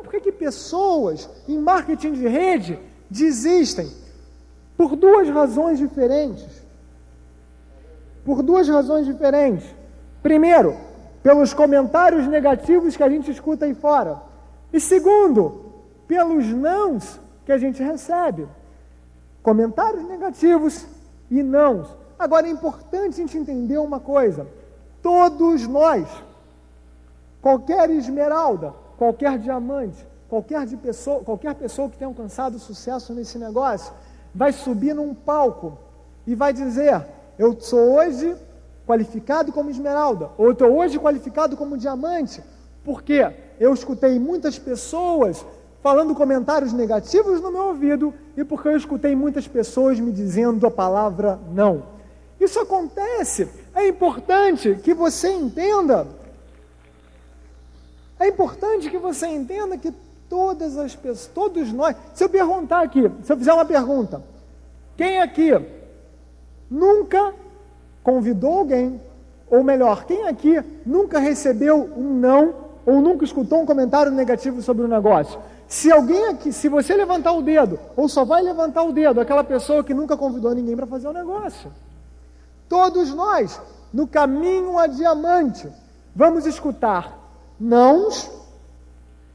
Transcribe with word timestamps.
Então, 0.00 0.04
por 0.04 0.10
que, 0.12 0.20
que 0.20 0.32
pessoas 0.32 1.28
em 1.46 1.58
marketing 1.58 2.12
de 2.12 2.26
rede 2.26 2.78
desistem? 3.10 3.92
Por 4.76 4.96
duas 4.96 5.28
razões 5.28 5.78
diferentes. 5.78 6.62
Por 8.24 8.42
duas 8.42 8.66
razões 8.66 9.04
diferentes. 9.04 9.66
Primeiro, 10.22 10.74
pelos 11.22 11.52
comentários 11.52 12.26
negativos 12.26 12.96
que 12.96 13.02
a 13.02 13.10
gente 13.10 13.30
escuta 13.30 13.66
aí 13.66 13.74
fora. 13.74 14.22
E 14.72 14.80
segundo, 14.80 15.66
pelos 16.08 16.46
nãos 16.46 17.20
que 17.44 17.52
a 17.52 17.58
gente 17.58 17.82
recebe. 17.82 18.48
Comentários 19.42 20.04
negativos 20.04 20.86
e 21.30 21.42
nãos. 21.42 21.94
Agora 22.18 22.46
é 22.46 22.50
importante 22.50 23.14
a 23.14 23.26
gente 23.26 23.36
entender 23.36 23.78
uma 23.78 24.00
coisa: 24.00 24.46
todos 25.02 25.66
nós, 25.66 26.06
qualquer 27.42 27.90
esmeralda, 27.90 28.74
qualquer 29.00 29.38
diamante, 29.38 30.06
qualquer, 30.28 30.66
de 30.66 30.76
pessoa, 30.76 31.24
qualquer 31.24 31.54
pessoa 31.54 31.88
que 31.88 31.96
tenha 31.96 32.06
alcançado 32.06 32.58
sucesso 32.58 33.14
nesse 33.14 33.38
negócio, 33.38 33.94
vai 34.34 34.52
subir 34.52 34.94
num 34.94 35.14
palco 35.14 35.78
e 36.26 36.34
vai 36.34 36.52
dizer: 36.52 37.02
Eu 37.38 37.58
sou 37.58 37.94
hoje 37.94 38.36
qualificado 38.86 39.52
como 39.52 39.70
esmeralda, 39.70 40.28
ou 40.36 40.52
estou 40.52 40.76
hoje 40.76 40.98
qualificado 40.98 41.56
como 41.56 41.78
diamante, 41.78 42.44
porque 42.84 43.26
eu 43.58 43.72
escutei 43.72 44.18
muitas 44.18 44.58
pessoas 44.58 45.46
falando 45.82 46.14
comentários 46.14 46.74
negativos 46.74 47.40
no 47.40 47.50
meu 47.50 47.68
ouvido 47.68 48.12
e 48.36 48.44
porque 48.44 48.68
eu 48.68 48.76
escutei 48.76 49.16
muitas 49.16 49.48
pessoas 49.48 49.98
me 49.98 50.12
dizendo 50.12 50.66
a 50.66 50.70
palavra 50.70 51.40
não. 51.50 51.84
Isso 52.38 52.60
acontece. 52.60 53.48
É 53.74 53.88
importante 53.88 54.74
que 54.82 54.92
você 54.92 55.32
entenda. 55.32 56.19
É 58.20 58.28
importante 58.28 58.90
que 58.90 58.98
você 58.98 59.26
entenda 59.26 59.78
que 59.78 59.90
todas 60.28 60.76
as 60.76 60.94
pessoas, 60.94 61.30
todos 61.34 61.72
nós. 61.72 61.96
Se 62.14 62.22
eu 62.22 62.28
perguntar 62.28 62.82
aqui, 62.82 63.10
se 63.22 63.32
eu 63.32 63.36
fizer 63.38 63.54
uma 63.54 63.64
pergunta, 63.64 64.22
quem 64.94 65.22
aqui 65.22 65.50
nunca 66.70 67.32
convidou 68.04 68.58
alguém, 68.58 69.00
ou 69.50 69.64
melhor, 69.64 70.04
quem 70.04 70.28
aqui 70.28 70.62
nunca 70.84 71.18
recebeu 71.18 71.90
um 71.96 72.14
não 72.14 72.54
ou 72.84 73.00
nunca 73.00 73.24
escutou 73.24 73.62
um 73.62 73.66
comentário 73.66 74.12
negativo 74.12 74.60
sobre 74.60 74.82
o 74.82 74.86
um 74.86 74.90
negócio? 74.90 75.40
Se 75.66 75.90
alguém 75.90 76.26
aqui, 76.26 76.52
se 76.52 76.68
você 76.68 76.94
levantar 76.94 77.32
o 77.32 77.40
dedo, 77.40 77.78
ou 77.96 78.06
só 78.06 78.22
vai 78.22 78.42
levantar 78.42 78.82
o 78.82 78.92
dedo, 78.92 79.20
aquela 79.20 79.42
pessoa 79.42 79.82
que 79.82 79.94
nunca 79.94 80.14
convidou 80.14 80.54
ninguém 80.54 80.76
para 80.76 80.86
fazer 80.86 81.06
o 81.06 81.10
um 81.10 81.14
negócio. 81.14 81.72
Todos 82.68 83.14
nós, 83.14 83.58
no 83.92 84.06
caminho 84.06 84.78
a 84.78 84.86
diamante, 84.86 85.66
vamos 86.14 86.44
escutar 86.44 87.19
nãos 87.60 88.30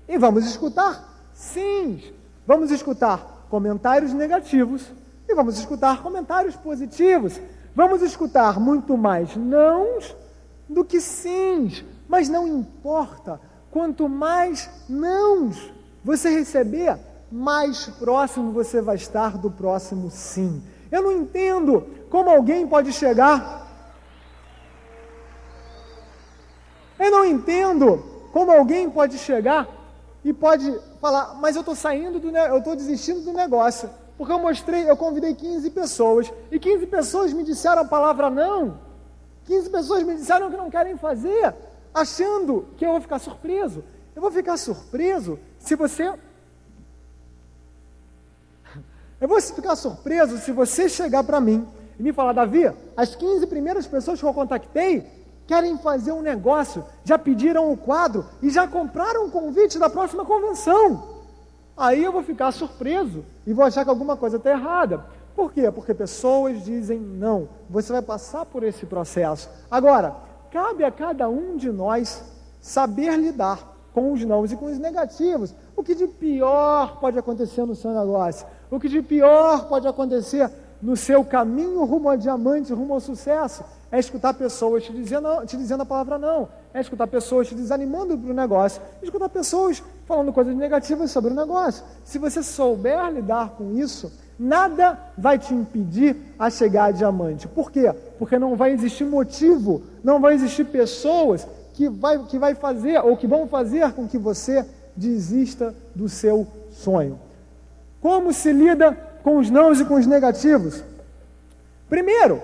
e 0.07 0.17
vamos 0.17 0.45
escutar 0.45 1.29
sims. 1.33 2.11
Vamos 2.47 2.71
escutar 2.71 3.45
comentários 3.49 4.13
negativos 4.13 4.91
e 5.27 5.35
vamos 5.35 5.57
escutar 5.59 6.01
comentários 6.01 6.55
positivos. 6.55 7.39
Vamos 7.75 8.01
escutar 8.01 8.59
muito 8.59 8.97
mais 8.97 9.35
nãos 9.35 10.15
do 10.67 10.83
que 10.83 10.99
sims. 10.99 11.83
Mas 12.07 12.29
não 12.29 12.47
importa, 12.47 13.39
quanto 13.69 14.07
mais 14.07 14.69
nãos 14.87 15.73
você 16.03 16.29
receber, 16.29 16.97
mais 17.31 17.87
próximo 17.87 18.51
você 18.51 18.81
vai 18.81 18.95
estar 18.95 19.37
do 19.37 19.51
próximo 19.51 20.09
sim. 20.09 20.63
Eu 20.91 21.01
não 21.01 21.11
entendo 21.11 21.85
como 22.09 22.29
alguém 22.29 22.67
pode 22.67 22.93
chegar. 22.93 23.65
Eu 26.97 27.11
não 27.11 27.25
entendo 27.25 28.14
como 28.35 28.51
alguém 28.51 28.89
pode 28.89 29.17
chegar 29.17 29.65
e 30.21 30.33
pode 30.33 30.69
falar, 30.99 31.35
mas 31.35 31.55
eu 31.55 31.61
estou 31.61 31.73
saindo 31.73 32.19
do, 32.19 32.35
eu 32.35 32.57
estou 32.57 32.75
desistindo 32.75 33.21
do 33.21 33.31
negócio, 33.31 33.89
porque 34.17 34.33
eu 34.33 34.39
mostrei, 34.39 34.89
eu 34.89 34.97
convidei 34.97 35.33
15 35.33 35.69
pessoas 35.69 36.29
e 36.51 36.59
15 36.59 36.85
pessoas 36.87 37.31
me 37.31 37.45
disseram 37.45 37.83
a 37.83 37.85
palavra 37.85 38.29
não. 38.29 38.77
15 39.45 39.69
pessoas 39.69 40.03
me 40.03 40.15
disseram 40.15 40.51
que 40.51 40.57
não 40.57 40.69
querem 40.69 40.97
fazer, 40.97 41.55
achando 41.93 42.67
que 42.75 42.85
eu 42.85 42.91
vou 42.91 42.99
ficar 42.99 43.19
surpreso. 43.19 43.85
Eu 44.13 44.21
vou 44.21 44.31
ficar 44.31 44.57
surpreso 44.57 45.39
se 45.57 45.73
você. 45.75 46.03
Eu 49.21 49.29
vou 49.29 49.39
ficar 49.39 49.77
surpreso 49.77 50.39
se 50.39 50.51
você 50.51 50.89
chegar 50.89 51.23
para 51.23 51.39
mim 51.39 51.65
e 51.97 52.03
me 52.03 52.11
falar, 52.11 52.33
Davi, 52.33 52.69
as 52.97 53.15
15 53.15 53.47
primeiras 53.47 53.87
pessoas 53.87 54.19
que 54.19 54.25
eu 54.25 54.33
contatei 54.33 55.24
querem 55.47 55.77
fazer 55.77 56.11
um 56.11 56.21
negócio, 56.21 56.83
já 57.03 57.17
pediram 57.17 57.71
o 57.71 57.77
quadro 57.77 58.25
e 58.41 58.49
já 58.49 58.67
compraram 58.67 59.25
o 59.25 59.31
convite 59.31 59.77
da 59.77 59.89
próxima 59.89 60.25
convenção. 60.25 61.15
Aí 61.77 62.03
eu 62.03 62.11
vou 62.11 62.23
ficar 62.23 62.51
surpreso 62.51 63.25
e 63.45 63.53
vou 63.53 63.65
achar 63.65 63.83
que 63.83 63.89
alguma 63.89 64.15
coisa 64.15 64.37
está 64.37 64.51
errada. 64.51 65.05
Por 65.35 65.51
quê? 65.51 65.69
Porque 65.69 65.93
pessoas 65.93 66.63
dizem 66.63 66.99
não. 66.99 67.49
Você 67.69 67.91
vai 67.91 68.01
passar 68.01 68.45
por 68.45 68.63
esse 68.63 68.85
processo. 68.85 69.49
Agora, 69.69 70.15
cabe 70.49 70.85
a 70.85 70.91
cada 70.91 71.27
um 71.27 71.57
de 71.57 71.69
nós 71.69 72.23
saber 72.61 73.17
lidar 73.17 73.75
com 73.93 74.13
os 74.13 74.23
não 74.23 74.45
e 74.45 74.55
com 74.55 74.65
os 74.65 74.79
negativos. 74.79 75.53
O 75.75 75.83
que 75.83 75.93
de 75.93 76.07
pior 76.07 76.99
pode 76.99 77.19
acontecer 77.19 77.65
no 77.65 77.75
seu 77.75 77.91
negócio? 77.91 78.47
O 78.71 78.79
que 78.79 78.87
de 78.87 79.01
pior 79.01 79.67
pode 79.67 79.87
acontecer 79.87 80.49
no 80.81 80.95
seu 80.95 81.23
caminho 81.25 81.83
rumo 81.83 82.09
ao 82.09 82.17
diamante, 82.17 82.73
rumo 82.73 82.93
ao 82.93 82.99
sucesso? 82.99 83.63
É 83.91 83.99
escutar 83.99 84.33
pessoas 84.33 84.83
te 84.83 84.91
dizendo, 84.91 85.45
te 85.45 85.55
dizendo 85.55 85.83
a 85.83 85.85
palavra 85.85 86.17
não. 86.17 86.49
É 86.73 86.81
escutar 86.81 87.07
pessoas 87.07 87.47
te 87.47 87.55
desanimando 87.55 88.17
para 88.17 88.31
o 88.31 88.33
negócio. 88.33 88.81
É 89.01 89.05
escutar 89.05 89.29
pessoas 89.29 89.81
falando 90.05 90.33
coisas 90.33 90.55
negativas 90.55 91.11
sobre 91.11 91.31
o 91.31 91.35
negócio. 91.35 91.83
Se 92.03 92.17
você 92.17 92.43
souber 92.43 93.11
lidar 93.11 93.51
com 93.51 93.77
isso, 93.77 94.11
nada 94.37 94.99
vai 95.17 95.39
te 95.39 95.53
impedir 95.53 96.17
a 96.37 96.49
chegar 96.49 96.85
a 96.85 96.91
diamante. 96.91 97.47
Por 97.47 97.71
quê? 97.71 97.93
Porque 98.19 98.37
não 98.37 98.55
vai 98.55 98.71
existir 98.71 99.05
motivo, 99.05 99.83
não 100.03 100.19
vai 100.19 100.33
existir 100.33 100.65
pessoas 100.65 101.47
que 101.73 101.89
vai, 101.89 102.19
que 102.25 102.39
vai 102.39 102.55
fazer, 102.55 102.99
ou 102.99 103.17
que 103.17 103.27
vão 103.27 103.47
fazer 103.47 103.91
com 103.93 104.07
que 104.07 104.17
você 104.17 104.65
desista 104.95 105.75
do 105.93 106.07
seu 106.07 106.47
sonho. 106.71 107.19
Como 108.01 108.31
se 108.31 108.51
lida 108.51 108.93
com 109.23 109.37
os 109.37 109.49
nãos 109.49 109.79
e 109.79 109.85
com 109.85 109.95
os 109.95 110.05
negativos? 110.05 110.83
Primeiro, 111.89 112.41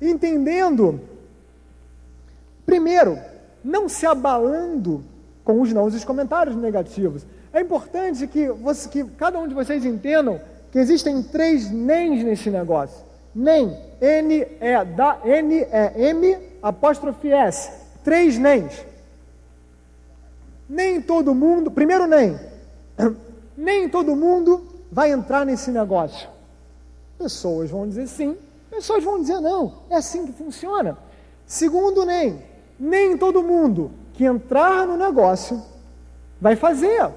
entendendo. 0.00 1.00
Primeiro, 2.64 3.18
não 3.64 3.88
se 3.88 4.06
abalando 4.06 5.04
com 5.44 5.60
os 5.60 5.72
nãos 5.72 5.94
e 5.94 5.96
os 5.96 6.04
comentários 6.04 6.56
negativos. 6.56 7.26
É 7.52 7.60
importante 7.60 8.26
que, 8.26 8.48
você, 8.48 8.88
que 8.88 9.04
cada 9.04 9.38
um 9.38 9.48
de 9.48 9.54
vocês 9.54 9.84
entendam 9.84 10.40
que 10.70 10.78
existem 10.78 11.22
três 11.22 11.70
NEMs 11.70 12.24
nesse 12.24 12.50
negócio. 12.50 13.04
NEM, 13.34 13.76
N-E-M, 14.00 16.36
apóstrofe 16.62 17.32
S. 17.32 17.70
Três 18.04 18.38
NEMs. 18.38 18.84
Nem 20.68 21.02
todo 21.02 21.34
mundo, 21.34 21.70
primeiro 21.70 22.06
NEM, 22.06 22.38
nem 23.56 23.88
todo 23.88 24.14
mundo 24.14 24.64
vai 24.90 25.10
entrar 25.10 25.44
nesse 25.44 25.70
negócio. 25.70 26.28
Pessoas 27.18 27.70
vão 27.70 27.88
dizer 27.88 28.06
sim, 28.06 28.36
pessoas 28.70 29.04
vão 29.04 29.20
dizer 29.20 29.40
não. 29.40 29.82
É 29.90 29.96
assim 29.96 30.24
que 30.24 30.32
funciona. 30.32 30.96
Segundo 31.44 32.06
NEM, 32.06 32.42
nem 32.78 33.18
todo 33.18 33.42
mundo 33.42 33.90
que 34.14 34.24
entrar 34.24 34.86
no 34.86 34.96
negócio 34.96 35.60
vai 36.40 36.56
fazer. 36.56 37.10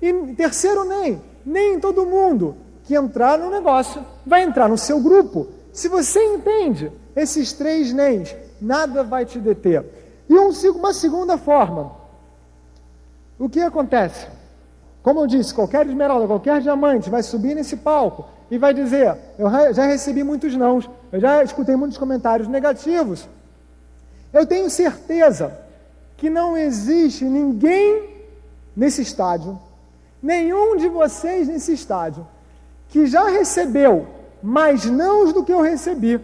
E 0.00 0.12
terceiro 0.34 0.84
NEM, 0.84 1.20
nem 1.44 1.80
todo 1.80 2.06
mundo 2.06 2.56
que 2.84 2.94
entrar 2.94 3.38
no 3.38 3.50
negócio 3.50 4.04
vai 4.24 4.42
entrar 4.42 4.68
no 4.68 4.78
seu 4.78 5.00
grupo. 5.00 5.48
Se 5.72 5.88
você 5.88 6.22
entende 6.34 6.92
esses 7.16 7.52
três 7.52 7.92
NEMs, 7.92 8.34
nada 8.60 9.02
vai 9.02 9.24
te 9.24 9.38
deter. 9.38 9.84
E 10.28 10.34
um, 10.38 10.50
uma 10.76 10.92
segunda 10.92 11.36
forma, 11.38 11.92
o 13.38 13.48
que 13.48 13.60
acontece? 13.60 14.26
Como 15.02 15.20
eu 15.20 15.26
disse, 15.26 15.54
qualquer 15.54 15.86
esmeralda, 15.86 16.26
qualquer 16.26 16.60
diamante 16.60 17.08
vai 17.08 17.22
subir 17.22 17.54
nesse 17.54 17.78
palco 17.78 18.26
e 18.50 18.58
vai 18.58 18.74
dizer: 18.74 19.16
Eu 19.38 19.48
já 19.72 19.86
recebi 19.86 20.24
muitos 20.24 20.54
nãos, 20.56 20.88
eu 21.12 21.20
já 21.20 21.42
escutei 21.42 21.76
muitos 21.76 21.96
comentários 21.96 22.48
negativos. 22.48 23.28
Eu 24.32 24.46
tenho 24.46 24.68
certeza 24.68 25.56
que 26.16 26.28
não 26.28 26.56
existe 26.56 27.24
ninguém 27.24 28.08
nesse 28.76 29.02
estádio, 29.02 29.58
nenhum 30.22 30.76
de 30.76 30.88
vocês 30.88 31.48
nesse 31.48 31.72
estádio, 31.72 32.26
que 32.88 33.06
já 33.06 33.28
recebeu 33.28 34.06
mais 34.42 34.84
nãos 34.84 35.32
do 35.32 35.44
que 35.44 35.52
eu 35.52 35.60
recebi 35.60 36.20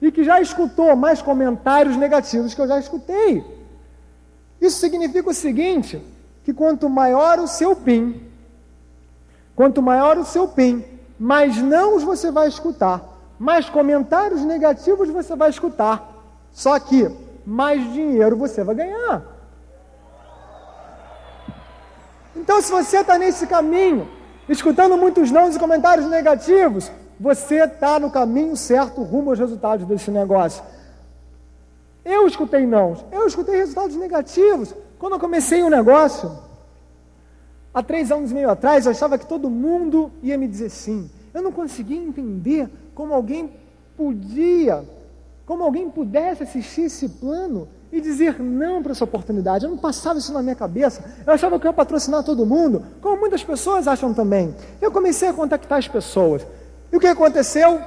e 0.00 0.12
que 0.12 0.24
já 0.24 0.40
escutou 0.40 0.94
mais 0.96 1.20
comentários 1.20 1.96
negativos 1.96 2.54
que 2.54 2.60
eu 2.60 2.68
já 2.68 2.78
escutei. 2.78 3.44
Isso 4.60 4.78
significa 4.78 5.30
o 5.30 5.34
seguinte: 5.34 6.02
que 6.44 6.52
quanto 6.52 6.88
maior 6.88 7.38
o 7.38 7.46
seu 7.46 7.76
PIN, 7.76 8.20
quanto 9.54 9.82
maior 9.82 10.18
o 10.18 10.24
seu 10.24 10.48
PIN, 10.48 10.84
mais 11.18 11.56
não 11.56 11.98
você 11.98 12.30
vai 12.30 12.48
escutar, 12.48 13.02
mais 13.38 13.68
comentários 13.68 14.42
negativos 14.42 15.08
você 15.08 15.34
vai 15.34 15.50
escutar. 15.50 16.14
Só 16.52 16.78
que 16.78 17.10
mais 17.44 17.92
dinheiro 17.92 18.36
você 18.36 18.62
vai 18.62 18.74
ganhar. 18.74 19.22
Então, 22.36 22.62
se 22.62 22.70
você 22.70 22.98
está 22.98 23.18
nesse 23.18 23.46
caminho, 23.46 24.08
escutando 24.48 24.96
muitos 24.96 25.30
não 25.30 25.50
e 25.50 25.58
comentários 25.58 26.06
negativos, 26.06 26.90
você 27.18 27.64
está 27.64 27.98
no 27.98 28.10
caminho 28.10 28.56
certo 28.56 29.02
rumo 29.02 29.30
aos 29.30 29.38
resultados 29.38 29.86
desse 29.86 30.10
negócio. 30.10 30.62
Eu 32.04 32.26
escutei 32.26 32.66
não, 32.66 32.96
eu 33.10 33.26
escutei 33.26 33.56
resultados 33.56 33.96
negativos. 33.96 34.74
Quando 34.98 35.14
eu 35.14 35.18
comecei 35.18 35.62
o 35.62 35.66
um 35.66 35.70
negócio, 35.70 36.30
há 37.78 37.82
três 37.82 38.10
anos 38.10 38.30
e 38.30 38.34
meio 38.34 38.50
atrás, 38.50 38.86
eu 38.86 38.90
achava 38.90 39.16
que 39.16 39.26
todo 39.26 39.48
mundo 39.48 40.10
ia 40.22 40.36
me 40.36 40.48
dizer 40.48 40.68
sim. 40.68 41.08
Eu 41.32 41.42
não 41.42 41.52
conseguia 41.52 41.96
entender 41.96 42.68
como 42.94 43.14
alguém 43.14 43.50
podia, 43.96 44.84
como 45.46 45.62
alguém 45.62 45.88
pudesse 45.88 46.42
assistir 46.42 46.82
esse 46.82 47.08
plano 47.08 47.68
e 47.92 48.00
dizer 48.00 48.40
não 48.42 48.82
para 48.82 48.92
essa 48.92 49.04
oportunidade. 49.04 49.64
Eu 49.64 49.70
não 49.70 49.78
passava 49.78 50.18
isso 50.18 50.32
na 50.32 50.42
minha 50.42 50.56
cabeça. 50.56 51.04
Eu 51.24 51.32
achava 51.32 51.58
que 51.58 51.66
eu 51.66 51.70
ia 51.70 51.72
patrocinar 51.72 52.24
todo 52.24 52.44
mundo, 52.44 52.82
como 53.00 53.20
muitas 53.20 53.44
pessoas 53.44 53.86
acham 53.86 54.12
também. 54.12 54.54
Eu 54.82 54.90
comecei 54.90 55.28
a 55.28 55.32
contactar 55.32 55.78
as 55.78 55.86
pessoas. 55.86 56.44
E 56.92 56.96
o 56.96 57.00
que 57.00 57.06
aconteceu? 57.06 57.80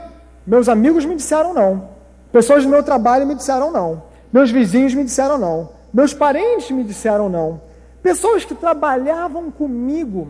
Meus 0.48 0.70
amigos 0.70 1.04
me 1.04 1.16
disseram 1.16 1.54
não. 1.54 1.90
Pessoas 2.32 2.64
do 2.64 2.70
meu 2.70 2.82
trabalho 2.82 3.28
me 3.28 3.36
disseram 3.36 3.72
não. 3.72 4.04
Meus 4.32 4.50
vizinhos 4.50 4.94
me 4.94 5.04
disseram 5.04 5.38
não. 5.38 5.70
Meus 5.94 6.14
parentes 6.14 6.72
me 6.72 6.84
disseram 6.84 7.28
não. 7.28 7.60
Pessoas 8.02 8.44
que 8.44 8.56
trabalhavam 8.56 9.52
comigo 9.52 10.30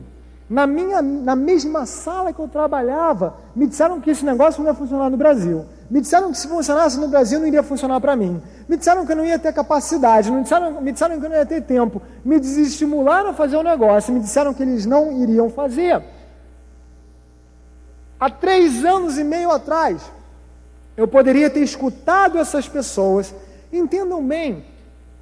na, 0.49 0.67
minha, 0.67 1.01
na 1.01 1.35
mesma 1.35 1.85
sala 1.85 2.33
que 2.33 2.39
eu 2.39 2.47
trabalhava 2.47 3.35
me 3.55 3.65
disseram 3.65 4.01
que 4.01 4.09
esse 4.09 4.25
negócio 4.25 4.61
não 4.61 4.69
ia 4.69 4.75
funcionar 4.75 5.09
no 5.09 5.17
Brasil. 5.17 5.65
Me 5.89 6.01
disseram 6.01 6.31
que 6.31 6.37
se 6.37 6.47
funcionasse 6.47 6.99
no 6.99 7.07
Brasil 7.07 7.39
não 7.39 7.47
iria 7.47 7.63
funcionar 7.63 7.99
para 8.01 8.15
mim. 8.15 8.41
Me 8.67 8.77
disseram 8.77 9.05
que 9.05 9.11
eu 9.11 9.15
não 9.15 9.25
ia 9.25 9.39
ter 9.39 9.53
capacidade. 9.53 10.31
Me 10.31 10.41
disseram, 10.41 10.81
me 10.81 10.91
disseram 10.91 11.19
que 11.19 11.25
eu 11.25 11.29
não 11.29 11.37
ia 11.37 11.45
ter 11.45 11.61
tempo. 11.61 12.01
Me 12.23 12.39
desestimularam 12.39 13.29
a 13.29 13.33
fazer 13.33 13.57
o 13.57 13.63
negócio. 13.63 14.13
Me 14.13 14.19
disseram 14.19 14.53
que 14.53 14.63
eles 14.63 14.85
não 14.85 15.11
iriam 15.21 15.49
fazer. 15.49 16.03
Há 18.19 18.29
três 18.29 18.85
anos 18.85 19.17
e 19.17 19.23
meio 19.23 19.51
atrás, 19.51 20.01
eu 20.95 21.07
poderia 21.07 21.49
ter 21.49 21.61
escutado 21.61 22.37
essas 22.37 22.67
pessoas 22.67 23.33
Entendam 23.71 24.25
bem, 24.25 24.65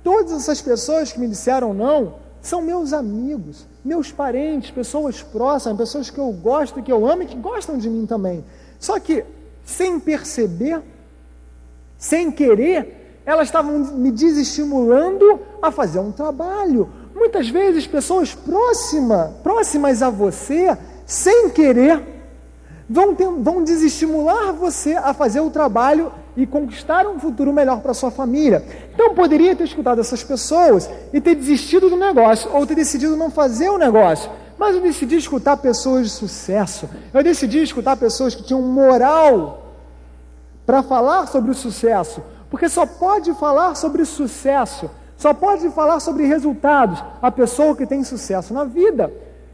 todas 0.03 0.31
essas 0.31 0.59
pessoas 0.59 1.11
que 1.11 1.19
me 1.19 1.27
disseram 1.27 1.71
não 1.71 2.15
são 2.41 2.61
meus 2.61 2.93
amigos, 2.93 3.65
meus 3.83 4.11
parentes, 4.11 4.71
pessoas 4.71 5.21
próximas, 5.21 5.77
pessoas 5.77 6.09
que 6.09 6.17
eu 6.17 6.31
gosto, 6.31 6.81
que 6.81 6.91
eu 6.91 7.05
amo 7.05 7.23
e 7.23 7.25
que 7.25 7.35
gostam 7.35 7.77
de 7.77 7.89
mim 7.89 8.05
também. 8.05 8.43
Só 8.79 8.99
que, 8.99 9.25
sem 9.65 9.99
perceber, 9.99 10.81
sem 11.97 12.31
querer, 12.31 13.21
elas 13.25 13.47
estavam 13.47 13.77
me 13.77 14.09
desestimulando 14.09 15.39
a 15.61 15.69
fazer 15.69 15.99
um 15.99 16.11
trabalho. 16.11 16.89
Muitas 17.13 17.49
vezes, 17.49 17.85
pessoas 17.85 18.33
próximas, 18.33 19.31
próximas 19.43 20.01
a 20.01 20.09
você, 20.09 20.77
sem 21.05 21.49
querer, 21.49 22.01
vão, 22.89 23.13
ter, 23.13 23.29
vão 23.29 23.63
desestimular 23.63 24.53
você 24.53 24.95
a 24.95 25.13
fazer 25.13 25.41
o 25.41 25.49
trabalho 25.49 26.11
e 26.35 26.45
conquistar 26.45 27.07
um 27.07 27.19
futuro 27.19 27.51
melhor 27.51 27.81
para 27.81 27.93
sua 27.93 28.11
família. 28.11 28.63
Então 28.93 29.13
poderia 29.13 29.55
ter 29.55 29.63
escutado 29.63 29.99
essas 29.99 30.23
pessoas 30.23 30.89
e 31.11 31.19
ter 31.19 31.35
desistido 31.35 31.89
do 31.89 31.97
negócio 31.97 32.49
ou 32.53 32.65
ter 32.65 32.75
decidido 32.75 33.15
não 33.17 33.29
fazer 33.29 33.69
o 33.69 33.77
negócio. 33.77 34.29
Mas 34.57 34.75
eu 34.75 34.81
decidi 34.81 35.15
escutar 35.15 35.57
pessoas 35.57 36.03
de 36.07 36.09
sucesso. 36.11 36.89
Eu 37.13 37.23
decidi 37.23 37.63
escutar 37.63 37.95
pessoas 37.95 38.35
que 38.35 38.43
tinham 38.43 38.61
moral 38.61 39.73
para 40.65 40.83
falar 40.83 41.27
sobre 41.27 41.51
o 41.51 41.55
sucesso, 41.55 42.21
porque 42.49 42.69
só 42.69 42.85
pode 42.85 43.33
falar 43.33 43.75
sobre 43.75 44.05
sucesso, 44.05 44.89
só 45.17 45.33
pode 45.33 45.69
falar 45.69 45.99
sobre 45.99 46.25
resultados 46.25 47.03
a 47.21 47.31
pessoa 47.31 47.75
que 47.75 47.85
tem 47.85 48.03
sucesso 48.03 48.53
na 48.53 48.65
vida. 48.65 49.11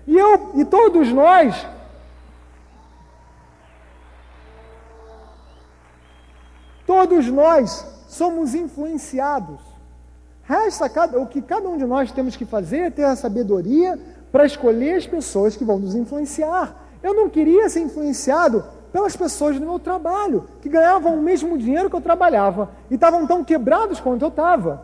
E 0.07 0.17
eu 0.17 0.51
e 0.55 0.65
todos 0.65 1.11
nós 1.11 1.55
Todos 6.85 7.27
nós 7.27 7.85
somos 8.07 8.53
influenciados. 8.53 9.59
Resta 10.43 10.87
cada, 10.87 11.19
o 11.19 11.25
que 11.25 11.41
cada 11.41 11.67
um 11.67 11.77
de 11.77 11.85
nós 11.85 12.11
temos 12.11 12.35
que 12.35 12.45
fazer 12.45 12.79
é 12.79 12.89
ter 12.89 13.03
a 13.03 13.15
sabedoria 13.15 13.99
para 14.31 14.45
escolher 14.45 14.95
as 14.95 15.07
pessoas 15.07 15.55
que 15.55 15.63
vão 15.63 15.79
nos 15.79 15.95
influenciar. 15.95 16.75
Eu 17.01 17.13
não 17.13 17.29
queria 17.29 17.67
ser 17.69 17.81
influenciado 17.81 18.63
pelas 18.91 19.15
pessoas 19.15 19.59
do 19.59 19.65
meu 19.65 19.79
trabalho, 19.79 20.45
que 20.61 20.69
ganhavam 20.69 21.15
o 21.15 21.21
mesmo 21.21 21.57
dinheiro 21.57 21.89
que 21.89 21.95
eu 21.95 22.01
trabalhava 22.01 22.69
e 22.89 22.95
estavam 22.95 23.27
tão 23.27 23.43
quebrados 23.43 23.99
quanto 23.99 24.21
eu 24.21 24.29
estava. 24.29 24.83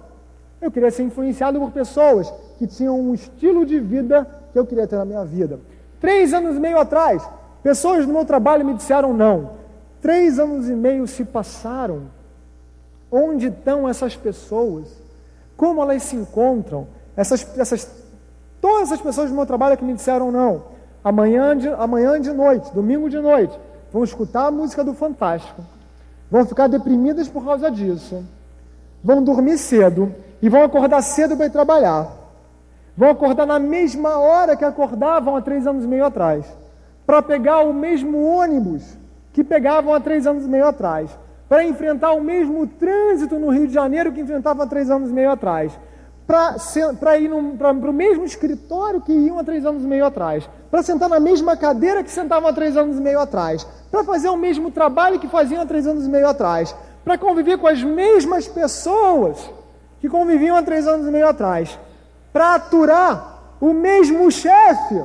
Eu 0.60 0.72
queria 0.72 0.92
ser 0.92 1.04
influenciado 1.04 1.60
por 1.60 1.72
pessoas 1.72 2.32
que 2.58 2.68
tinham 2.68 3.00
um 3.00 3.14
estilo 3.14 3.66
de 3.66 3.80
vida 3.80 4.28
que 4.52 4.60
eu 4.60 4.66
queria 4.66 4.86
ter 4.86 4.98
na 4.98 5.06
minha 5.06 5.24
vida. 5.24 5.60
Três 6.00 6.34
anos 6.34 6.58
e 6.58 6.60
meio 6.60 6.80
atrás, 6.80 7.28
pessoas 7.64 8.06
do 8.06 8.12
meu 8.12 8.26
trabalho 8.26 8.66
me 8.66 8.74
disseram 8.74 9.14
não. 9.14 9.61
Três 10.02 10.40
anos 10.40 10.68
e 10.68 10.74
meio 10.74 11.06
se 11.08 11.24
passaram. 11.24 12.04
Onde 13.12 13.48
estão 13.48 13.88
essas 13.88 14.16
pessoas? 14.16 14.88
Como 15.56 15.82
elas 15.82 16.04
se 16.04 16.16
encontram? 16.16 16.88
Essas, 17.16 17.46
essas, 17.58 17.88
todas 18.60 18.84
essas 18.84 19.02
pessoas 19.02 19.30
do 19.30 19.36
meu 19.36 19.46
trabalho 19.46 19.78
que 19.78 19.84
me 19.84 19.94
disseram 19.94 20.32
não. 20.32 20.64
Amanhã 21.04 21.56
de, 21.56 21.68
amanhã 21.70 22.20
de 22.20 22.32
noite, 22.32 22.74
domingo 22.74 23.10
de 23.10 23.20
noite, 23.20 23.58
vão 23.92 24.04
escutar 24.04 24.48
a 24.48 24.52
música 24.52 24.84
do 24.84 24.94
Fantástico. 24.94 25.62
Vão 26.32 26.46
ficar 26.46 26.68
deprimidas 26.68 27.28
por 27.28 27.44
causa 27.44 27.70
disso. 27.70 28.24
Vão 29.04 29.24
dormir 29.24 29.58
cedo 29.58 30.16
e 30.42 30.50
vão 30.50 30.64
acordar 30.64 31.02
cedo 31.02 31.36
para 31.36 31.48
ir 31.48 31.52
trabalhar. 31.52 32.08
Vão 32.96 33.10
acordar 33.10 33.46
na 33.46 33.60
mesma 33.60 34.18
hora 34.18 34.56
que 34.56 34.66
acordavam 34.66 35.36
há 35.36 35.42
três 35.42 35.68
anos 35.68 35.84
e 35.84 35.88
meio 35.88 36.06
atrás. 36.06 36.46
Para 37.06 37.22
pegar 37.22 37.62
o 37.62 37.74
mesmo 37.74 38.24
ônibus 38.24 39.01
que 39.34 39.44
pegavam 39.44 39.94
há 39.94 40.00
três 40.00 40.28
anos 40.28 40.46
e 40.46 40.48
meio 40.48 40.68
atrás, 40.68 41.10
para 41.48 41.64
enfrentar 41.64 42.14
o 42.14 42.24
mesmo 42.24 42.66
trânsito 42.68 43.38
no 43.38 43.50
Rio 43.50 43.68
de 43.68 43.74
Janeiro 43.74 44.12
que 44.12 44.22
enfrentavam 44.22 44.64
há 44.64 44.68
três 44.68 44.90
anos 44.90 45.10
e 45.10 45.14
meio 45.14 45.32
atrás, 45.32 45.78
para 46.28 47.18
ir 47.18 47.30
para 47.58 47.72
o 47.72 47.94
mesmo 47.94 48.24
escritório 48.24 49.02
que 49.02 49.12
iam 49.12 49.38
há 49.38 49.44
três 49.44 49.66
anos 49.66 49.84
e 49.84 49.88
meio 49.88 50.06
atrás, 50.06 50.50
para 50.70 50.82
sentar 50.82 51.10
na 51.10 51.20
mesma 51.20 51.58
cadeira 51.58 52.04
que 52.04 52.12
sentavam 52.12 52.50
há 52.50 52.54
três 52.54 52.78
anos 52.78 52.98
e 52.98 53.02
meio 53.02 53.20
atrás, 53.20 53.68
para 53.90 54.04
fazer 54.04 54.30
o 54.30 54.38
mesmo 54.38 54.72
trabalho 54.72 55.20
que 55.20 55.28
faziam 55.28 55.62
há 55.62 55.66
três 55.66 55.86
anos 55.86 56.06
e 56.06 56.10
meio 56.10 56.28
atrás, 56.28 56.74
para 57.04 57.18
conviver 57.18 57.58
com 57.58 57.68
as 57.68 57.84
mesmas 57.84 58.48
pessoas 58.48 59.38
que 60.00 60.08
conviviam 60.08 60.56
há 60.56 60.64
três 60.64 60.88
anos 60.88 61.08
e 61.08 61.12
meio 61.12 61.28
atrás, 61.28 61.78
para 62.32 62.56
aturar 62.56 63.58
o 63.60 63.74
mesmo 63.74 64.32
chefe 64.32 65.04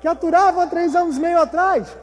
que 0.00 0.08
aturava 0.08 0.62
há 0.62 0.66
três 0.66 0.96
anos 0.96 1.18
e 1.18 1.20
meio 1.20 1.38
atrás 1.40 1.94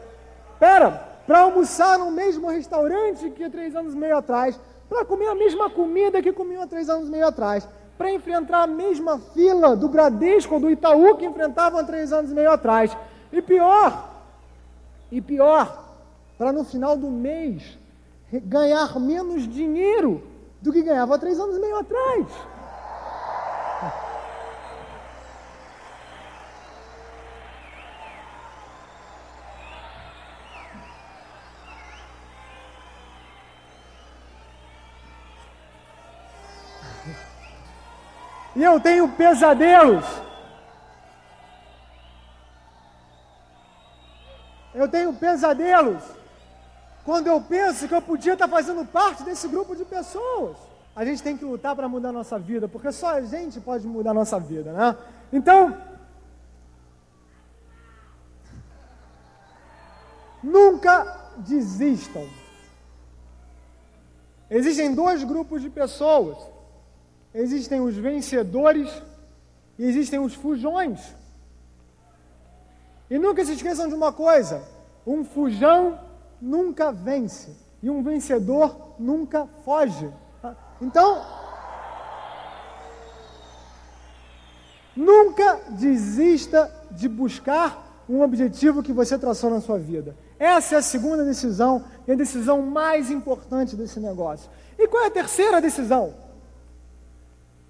Pera, 0.65 0.89
para 1.27 1.41
almoçar 1.41 1.99
no 1.99 2.09
mesmo 2.09 2.49
restaurante 2.49 3.29
que 3.29 3.47
três 3.51 3.75
anos 3.75 3.93
e 3.93 3.97
meio 3.97 4.17
atrás, 4.17 4.59
para 4.89 5.05
comer 5.05 5.27
a 5.27 5.35
mesma 5.35 5.69
comida 5.69 6.23
que 6.23 6.33
comiam 6.33 6.63
há 6.63 6.65
três 6.65 6.89
anos 6.89 7.07
e 7.07 7.11
meio 7.11 7.27
atrás, 7.27 7.69
para 7.95 8.11
enfrentar 8.11 8.63
a 8.63 8.67
mesma 8.67 9.19
fila 9.19 9.75
do 9.75 9.87
Bradesco 9.87 10.55
ou 10.55 10.59
do 10.59 10.71
Itaú 10.71 11.17
que 11.17 11.25
enfrentavam 11.27 11.79
há 11.79 11.83
três 11.83 12.11
anos 12.11 12.31
e 12.31 12.33
meio 12.33 12.49
atrás. 12.49 12.97
E 13.31 13.43
pior, 13.43 14.09
e 15.11 15.21
pior, 15.21 15.85
para 16.35 16.51
no 16.51 16.63
final 16.63 16.97
do 16.97 17.11
mês 17.11 17.77
ganhar 18.31 18.99
menos 18.99 19.47
dinheiro 19.47 20.23
do 20.63 20.73
que 20.73 20.81
ganhava 20.81 21.13
há 21.13 21.19
três 21.19 21.39
anos 21.39 21.57
e 21.57 21.59
meio 21.59 21.77
atrás. 21.77 22.25
E 38.55 38.63
eu 38.63 38.79
tenho 38.79 39.09
pesadelos. 39.09 40.05
Eu 44.73 44.87
tenho 44.87 45.13
pesadelos 45.13 46.03
quando 47.03 47.27
eu 47.27 47.39
penso 47.41 47.87
que 47.87 47.93
eu 47.93 48.01
podia 48.01 48.33
estar 48.33 48.47
fazendo 48.47 48.85
parte 48.85 49.23
desse 49.23 49.47
grupo 49.47 49.75
de 49.75 49.85
pessoas. 49.85 50.57
A 50.95 51.03
gente 51.03 51.21
tem 51.21 51.37
que 51.37 51.45
lutar 51.45 51.75
para 51.75 51.89
mudar 51.89 52.09
a 52.09 52.13
nossa 52.13 52.39
vida, 52.39 52.67
porque 52.67 52.91
só 52.91 53.09
a 53.17 53.21
gente 53.21 53.59
pode 53.59 53.85
mudar 53.85 54.11
a 54.11 54.13
nossa 54.13 54.39
vida, 54.39 54.71
né? 54.71 54.97
Então, 55.31 55.77
nunca 60.41 61.33
desistam. 61.37 62.27
Existem 64.49 64.95
dois 64.95 65.23
grupos 65.23 65.61
de 65.61 65.69
pessoas 65.69 66.54
existem 67.35 67.79
os 67.81 67.95
vencedores 67.95 68.89
e 69.77 69.85
existem 69.85 70.19
os 70.19 70.33
fujões. 70.33 70.99
E 73.09 73.19
nunca 73.19 73.45
se 73.45 73.53
esqueçam 73.53 73.87
de 73.87 73.93
uma 73.93 74.11
coisa: 74.11 74.63
um 75.05 75.23
fujão 75.23 75.99
nunca 76.41 76.91
vence 76.91 77.55
e 77.83 77.89
um 77.89 78.01
vencedor 78.01 78.95
nunca 78.97 79.45
foge. 79.63 80.09
Então, 80.81 81.21
Nunca 84.95 85.59
desista 85.71 86.71
de 86.89 87.09
buscar 87.09 88.05
um 88.07 88.21
objetivo 88.21 88.81
que 88.81 88.93
você 88.93 89.19
traçou 89.19 89.49
na 89.49 89.59
sua 89.59 89.77
vida. 89.77 90.15
Essa 90.39 90.75
é 90.75 90.77
a 90.77 90.81
segunda 90.81 91.25
decisão 91.25 91.83
e 92.07 92.11
a 92.13 92.15
decisão 92.15 92.61
mais 92.61 93.11
importante 93.11 93.75
desse 93.75 93.99
negócio. 93.99 94.49
E 94.79 94.87
qual 94.87 95.03
é 95.03 95.07
a 95.07 95.11
terceira 95.11 95.59
decisão? 95.59 96.13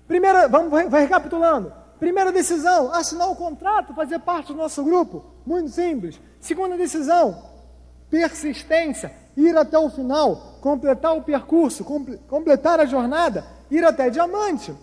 Primeira, 0.07 0.47
vamos 0.47 0.69
vai 0.69 1.01
recapitulando. 1.01 1.73
Primeira 1.99 2.31
decisão, 2.31 2.93
assinar 2.93 3.29
o 3.29 3.35
contrato, 3.35 3.93
fazer 3.93 4.19
parte 4.19 4.47
do 4.47 4.57
nosso 4.57 4.83
grupo. 4.83 5.23
Muito 5.45 5.69
simples. 5.71 6.19
Segunda 6.39 6.77
decisão, 6.77 7.43
persistência, 8.09 9.11
ir 9.35 9.57
até 9.57 9.77
o 9.77 9.89
final, 9.89 10.57
completar 10.61 11.15
o 11.15 11.23
percurso, 11.23 11.85
completar 12.27 12.79
a 12.79 12.85
jornada, 12.85 13.45
ir 13.71 13.83
até 13.83 14.09
diamante. 14.09 14.75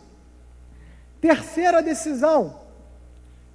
Terceira 1.20 1.82
decisão. 1.82 2.60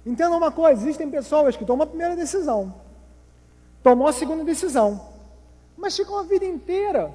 Entenda 0.06 0.36
uma 0.36 0.50
coisa: 0.50 0.80
existem 0.80 1.10
pessoas 1.10 1.56
que 1.56 1.64
tomam 1.64 1.84
a 1.84 1.88
primeira 1.88 2.16
decisão, 2.16 2.74
tomou 3.82 4.08
a 4.08 4.12
segunda 4.12 4.44
decisão, 4.44 5.00
mas 5.76 5.96
ficam 5.96 6.18
a 6.18 6.22
vida 6.22 6.46
inteira 6.46 7.14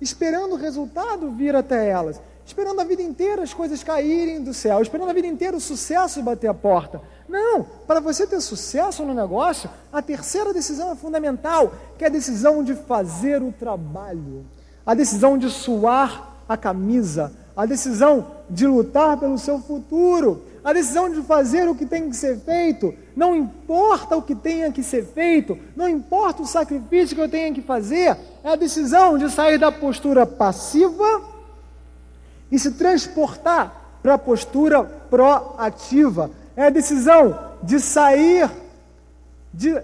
esperando 0.00 0.54
o 0.54 0.58
resultado 0.58 1.30
vir 1.30 1.54
até 1.54 1.88
elas 1.88 2.20
esperando 2.44 2.80
a 2.80 2.84
vida 2.84 3.02
inteira 3.02 3.42
as 3.42 3.54
coisas 3.54 3.82
caírem 3.82 4.42
do 4.42 4.52
céu, 4.52 4.80
esperando 4.82 5.10
a 5.10 5.14
vida 5.14 5.26
inteira 5.26 5.56
o 5.56 5.60
sucesso 5.60 6.22
bater 6.22 6.48
a 6.48 6.54
porta. 6.54 7.00
Não, 7.28 7.64
para 7.86 8.00
você 8.00 8.26
ter 8.26 8.40
sucesso 8.40 9.04
no 9.04 9.14
negócio, 9.14 9.70
a 9.92 10.02
terceira 10.02 10.52
decisão 10.52 10.92
é 10.92 10.96
fundamental, 10.96 11.72
que 11.96 12.04
é 12.04 12.08
a 12.08 12.10
decisão 12.10 12.62
de 12.62 12.74
fazer 12.74 13.42
o 13.42 13.52
trabalho, 13.52 14.44
a 14.84 14.94
decisão 14.94 15.38
de 15.38 15.48
suar 15.48 16.42
a 16.48 16.56
camisa, 16.56 17.32
a 17.56 17.64
decisão 17.64 18.26
de 18.50 18.66
lutar 18.66 19.16
pelo 19.18 19.38
seu 19.38 19.58
futuro, 19.58 20.42
a 20.64 20.72
decisão 20.72 21.10
de 21.10 21.22
fazer 21.22 21.68
o 21.68 21.74
que 21.74 21.86
tem 21.86 22.08
que 22.08 22.16
ser 22.16 22.38
feito, 22.38 22.94
não 23.16 23.34
importa 23.34 24.16
o 24.16 24.22
que 24.22 24.34
tenha 24.34 24.70
que 24.70 24.82
ser 24.82 25.04
feito, 25.04 25.58
não 25.74 25.88
importa 25.88 26.42
o 26.42 26.46
sacrifício 26.46 27.16
que 27.16 27.22
eu 27.22 27.28
tenha 27.28 27.52
que 27.52 27.62
fazer, 27.62 28.16
é 28.44 28.50
a 28.50 28.56
decisão 28.56 29.18
de 29.18 29.30
sair 29.30 29.58
da 29.58 29.72
postura 29.72 30.24
passiva 30.24 31.31
e 32.52 32.58
se 32.58 32.72
transportar 32.72 33.98
para 34.02 34.14
a 34.14 34.18
postura 34.18 34.84
proativa. 34.84 36.30
É 36.54 36.66
a 36.66 36.70
decisão 36.70 37.38
de 37.62 37.80
sair, 37.80 38.50
de 39.54 39.82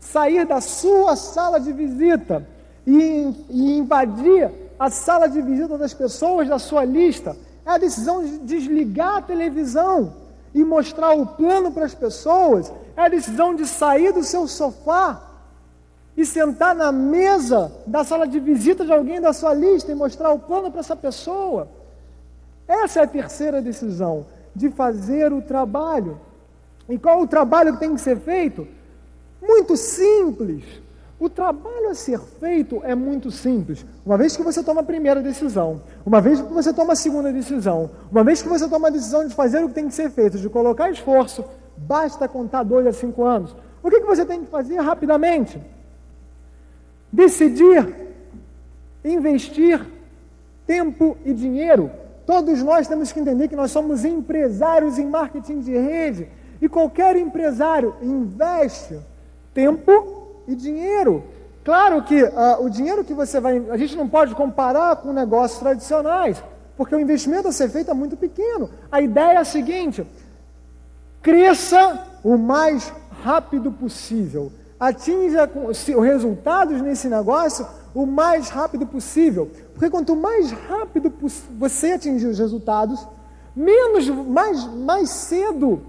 sair 0.00 0.46
da 0.46 0.62
sua 0.62 1.14
sala 1.16 1.60
de 1.60 1.72
visita 1.74 2.46
e, 2.86 3.34
e 3.50 3.78
invadir 3.78 4.50
a 4.78 4.88
sala 4.88 5.28
de 5.28 5.42
visita 5.42 5.76
das 5.76 5.92
pessoas 5.92 6.48
da 6.48 6.58
sua 6.58 6.82
lista. 6.82 7.36
É 7.66 7.70
a 7.72 7.78
decisão 7.78 8.24
de 8.24 8.38
desligar 8.38 9.16
a 9.16 9.22
televisão 9.22 10.14
e 10.54 10.64
mostrar 10.64 11.14
o 11.14 11.26
plano 11.26 11.70
para 11.70 11.84
as 11.84 11.94
pessoas. 11.94 12.72
É 12.96 13.02
a 13.02 13.08
decisão 13.08 13.54
de 13.54 13.66
sair 13.66 14.12
do 14.12 14.24
seu 14.24 14.48
sofá 14.48 15.20
e 16.16 16.24
sentar 16.24 16.74
na 16.74 16.90
mesa 16.90 17.70
da 17.86 18.02
sala 18.02 18.26
de 18.26 18.40
visita 18.40 18.84
de 18.84 18.92
alguém 18.92 19.20
da 19.20 19.32
sua 19.32 19.52
lista 19.52 19.92
e 19.92 19.94
mostrar 19.94 20.32
o 20.32 20.38
plano 20.38 20.70
para 20.70 20.80
essa 20.80 20.96
pessoa. 20.96 21.68
Essa 22.66 23.00
é 23.00 23.02
a 23.04 23.06
terceira 23.06 23.60
decisão, 23.60 24.26
de 24.54 24.70
fazer 24.70 25.32
o 25.32 25.42
trabalho. 25.42 26.18
E 26.88 26.98
qual 26.98 27.20
o 27.20 27.26
trabalho 27.26 27.74
que 27.74 27.80
tem 27.80 27.94
que 27.94 28.00
ser 28.00 28.18
feito? 28.18 28.66
Muito 29.42 29.76
simples. 29.76 30.64
O 31.18 31.28
trabalho 31.28 31.90
a 31.90 31.94
ser 31.94 32.18
feito 32.18 32.80
é 32.82 32.94
muito 32.94 33.30
simples. 33.30 33.84
Uma 34.04 34.16
vez 34.16 34.36
que 34.36 34.42
você 34.42 34.62
toma 34.62 34.80
a 34.80 34.84
primeira 34.84 35.22
decisão, 35.22 35.80
uma 36.04 36.20
vez 36.20 36.40
que 36.40 36.52
você 36.52 36.72
toma 36.72 36.92
a 36.92 36.96
segunda 36.96 37.32
decisão, 37.32 37.90
uma 38.10 38.22
vez 38.24 38.42
que 38.42 38.48
você 38.48 38.68
toma 38.68 38.88
a 38.88 38.90
decisão 38.90 39.26
de 39.26 39.34
fazer 39.34 39.64
o 39.64 39.68
que 39.68 39.74
tem 39.74 39.88
que 39.88 39.94
ser 39.94 40.10
feito, 40.10 40.38
de 40.38 40.48
colocar 40.48 40.90
esforço, 40.90 41.44
basta 41.76 42.28
contar 42.28 42.62
dois 42.62 42.86
a 42.86 42.92
cinco 42.92 43.24
anos. 43.24 43.54
O 43.82 43.90
que, 43.90 44.00
que 44.00 44.06
você 44.06 44.24
tem 44.24 44.40
que 44.40 44.50
fazer 44.50 44.78
rapidamente? 44.78 45.58
Decidir 47.16 47.94
investir 49.02 49.80
tempo 50.66 51.16
e 51.24 51.32
dinheiro. 51.32 51.90
Todos 52.26 52.62
nós 52.62 52.86
temos 52.86 53.10
que 53.10 53.20
entender 53.20 53.48
que 53.48 53.56
nós 53.56 53.70
somos 53.70 54.04
empresários 54.04 54.98
em 54.98 55.06
marketing 55.06 55.60
de 55.60 55.72
rede 55.72 56.28
e 56.60 56.68
qualquer 56.68 57.16
empresário 57.16 57.94
investe 58.02 58.98
tempo 59.54 60.42
e 60.46 60.54
dinheiro. 60.54 61.24
Claro 61.64 62.02
que 62.02 62.22
uh, 62.22 62.60
o 62.60 62.68
dinheiro 62.68 63.02
que 63.02 63.14
você 63.14 63.40
vai. 63.40 63.64
A 63.70 63.76
gente 63.78 63.96
não 63.96 64.08
pode 64.08 64.34
comparar 64.34 64.96
com 64.96 65.12
negócios 65.12 65.58
tradicionais, 65.58 66.42
porque 66.76 66.94
o 66.94 67.00
investimento 67.00 67.48
a 67.48 67.52
ser 67.52 67.70
feito 67.70 67.90
é 67.90 67.94
muito 67.94 68.16
pequeno. 68.16 68.68
A 68.92 69.00
ideia 69.00 69.32
é 69.32 69.38
a 69.38 69.44
seguinte: 69.44 70.06
cresça 71.22 72.06
o 72.22 72.36
mais 72.36 72.92
rápido 73.22 73.72
possível 73.72 74.52
atinja 74.78 75.50
os 75.68 75.84
resultados 75.84 76.80
nesse 76.82 77.08
negócio 77.08 77.66
o 77.94 78.04
mais 78.04 78.48
rápido 78.48 78.86
possível. 78.86 79.50
Porque 79.72 79.90
quanto 79.90 80.14
mais 80.14 80.50
rápido 80.50 81.12
você 81.58 81.92
atingir 81.92 82.26
os 82.26 82.38
resultados, 82.38 83.06
menos, 83.54 84.08
mais, 84.08 84.66
mais 84.66 85.08
cedo 85.10 85.80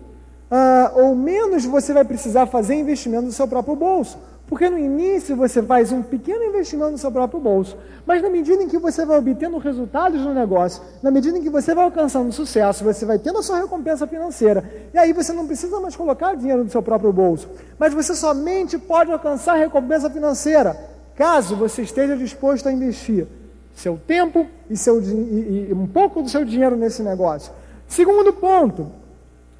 uh, 0.52 1.02
ou 1.02 1.16
menos 1.16 1.66
você 1.66 1.94
vai 1.94 2.06
precisar 2.06 2.46
fazer 2.46 2.76
investimento 2.76 3.24
no 3.24 3.32
seu 3.32 3.48
próprio 3.48 3.76
bolso. 3.76 4.18
Porque 4.48 4.70
no 4.70 4.80
início 4.80 5.36
você 5.36 5.62
faz 5.62 5.92
um 5.92 6.02
pequeno 6.02 6.42
investimento 6.44 6.92
no 6.92 6.98
seu 6.98 7.12
próprio 7.12 7.40
bolso, 7.40 7.78
mas 8.06 8.22
na 8.22 8.30
medida 8.30 8.64
em 8.64 8.70
que 8.70 8.78
você 8.78 9.06
vai 9.06 9.20
obtendo 9.20 9.58
resultados 9.58 10.22
no 10.22 10.34
negócio, 10.34 10.82
na 11.04 11.12
medida 11.12 11.38
em 11.38 11.42
que 11.42 11.50
você 11.50 11.76
vai 11.76 11.84
alcançando 11.84 12.32
sucesso, 12.32 12.84
você 12.84 13.06
vai 13.06 13.20
tendo 13.20 13.40
a 13.40 13.44
sua 13.44 13.60
recompensa 13.60 14.08
financeira, 14.08 14.64
e 14.94 14.98
aí 14.98 15.12
você 15.12 15.34
não 15.34 15.46
precisa 15.46 15.82
mais 15.82 15.98
colocar 15.98 16.34
dinheiro 16.36 16.64
no 16.64 16.70
seu 16.70 16.82
próprio 16.82 17.12
bolso, 17.12 17.50
mas 17.78 17.94
você 17.94 18.16
somente 18.16 18.78
pode 18.78 19.12
alcançar 19.12 19.54
a 19.54 19.58
recompensa 19.58 20.10
financeira 20.10 20.78
caso 21.14 21.56
você 21.56 21.82
esteja 21.82 22.16
disposto 22.16 22.70
a 22.70 22.72
investir 22.72 23.28
seu 23.76 24.00
tempo 24.08 24.48
e, 24.70 24.78
seu, 24.78 25.02
e, 25.02 25.68
e 25.70 25.74
um 25.74 25.88
pouco 25.88 26.22
do 26.22 26.30
seu 26.30 26.46
dinheiro 26.46 26.78
nesse 26.78 27.04
negócio. 27.04 27.52
Segundo 27.88 28.32
ponto, 28.32 28.92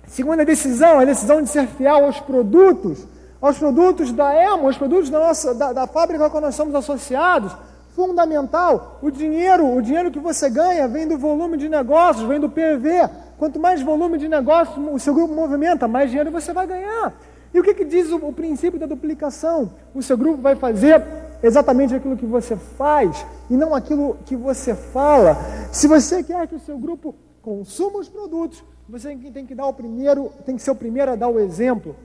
segunda 0.08 0.46
decisão, 0.46 1.00
a 1.00 1.06
decisão 1.06 1.42
de 1.42 1.50
ser 1.50 1.68
fiel 1.68 2.06
aos 2.06 2.20
produtos 2.20 3.06
aos 3.42 3.58
produtos 3.58 4.12
da 4.12 4.34
EMO, 4.34 4.66
aos 4.66 4.78
produtos 4.78 5.10
da, 5.10 5.20
nossa, 5.20 5.54
da, 5.54 5.74
da 5.74 5.88
fábrica 5.88 6.26
a 6.26 6.30
qual 6.30 6.42
nós 6.42 6.56
somos 6.56 6.74
associados, 6.76 7.56
fundamental. 7.96 9.00
O 9.02 9.10
dinheiro, 9.10 9.76
o 9.76 9.82
dinheiro 9.82 10.12
que 10.12 10.20
você 10.20 10.50
ganha 10.50 10.88
vem 10.88 11.08
do 11.08 11.18
volume 11.18 11.58
de 11.58 11.68
negócios, 11.68 12.28
vem 12.28 12.40
do 12.40 12.50
PV. 12.50 13.10
Quanto 13.38 13.60
mais 13.60 13.82
volume 13.82 14.18
de 14.18 14.28
negócios 14.28 14.78
o 14.78 15.00
seu 15.00 15.14
grupo 15.14 15.34
movimenta, 15.34 15.88
mais 15.88 16.10
dinheiro 16.10 16.32
você 16.32 16.54
vai 16.54 16.68
ganhar. 16.68 17.14
E 17.54 17.60
o 17.60 17.64
que, 17.64 17.74
que 17.74 17.86
diz 17.86 18.12
o, 18.12 18.18
o 18.18 18.34
princípio 18.34 18.80
da 18.80 18.86
duplicação? 18.86 19.72
O 19.94 20.02
seu 20.02 20.18
grupo 20.18 20.42
vai 20.42 20.56
fazer 20.56 21.04
exatamente 21.42 21.96
aquilo 21.96 22.18
que 22.18 22.26
você 22.26 22.56
faz 22.56 23.26
e 23.50 23.56
não 23.56 23.74
aquilo 23.74 24.18
que 24.26 24.36
você 24.36 24.76
fala. 24.76 25.38
Se 25.72 25.88
você 25.88 26.24
quer 26.24 26.48
que 26.48 26.56
o 26.56 26.60
seu 26.60 26.78
grupo 26.78 27.16
consuma 27.42 28.00
os 28.00 28.10
produtos, 28.10 28.64
você 28.90 29.16
tem 29.16 29.46
que 29.46 29.56
dar 29.56 29.68
o 29.68 29.74
primeiro, 29.74 30.32
tem 30.46 30.56
que 30.56 30.62
ser 30.62 30.72
o 30.72 30.76
primeiro 30.76 31.12
a 31.12 31.16
dar 31.16 31.30
o 31.30 31.40
exemplo. 31.40 31.96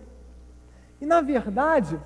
E 1.02 1.06
na 1.06 1.21
verdade, 1.21 1.99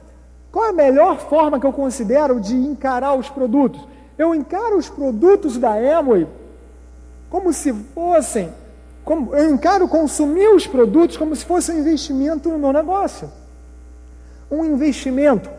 qual 0.50 0.65
é 0.65 0.69
a 0.71 0.73
melhor 0.73 1.19
forma 1.19 1.61
que 1.61 1.67
eu 1.67 1.73
considero 1.73 2.41
de 2.41 2.57
encarar 2.57 3.12
os 3.12 3.29
produtos? 3.29 3.87
Eu 4.17 4.35
encaro 4.35 4.79
os 4.79 4.88
produtos 4.88 5.59
da 5.59 5.75
Amway 5.75 6.26
como 7.29 7.53
se 7.53 7.75
fossem, 7.95 8.50
como, 9.05 9.37
eu 9.37 9.50
encaro 9.50 9.87
consumir 9.87 10.49
os 10.49 10.67
produtos 10.67 11.19
como 11.19 11.37
se 11.37 11.45
fosse 11.45 11.71
um 11.71 11.79
investimento 11.79 12.49
no 12.49 12.59
meu 12.59 12.73
negócio. 12.73 13.31
Um 14.50 14.65
investimento. 14.65 15.50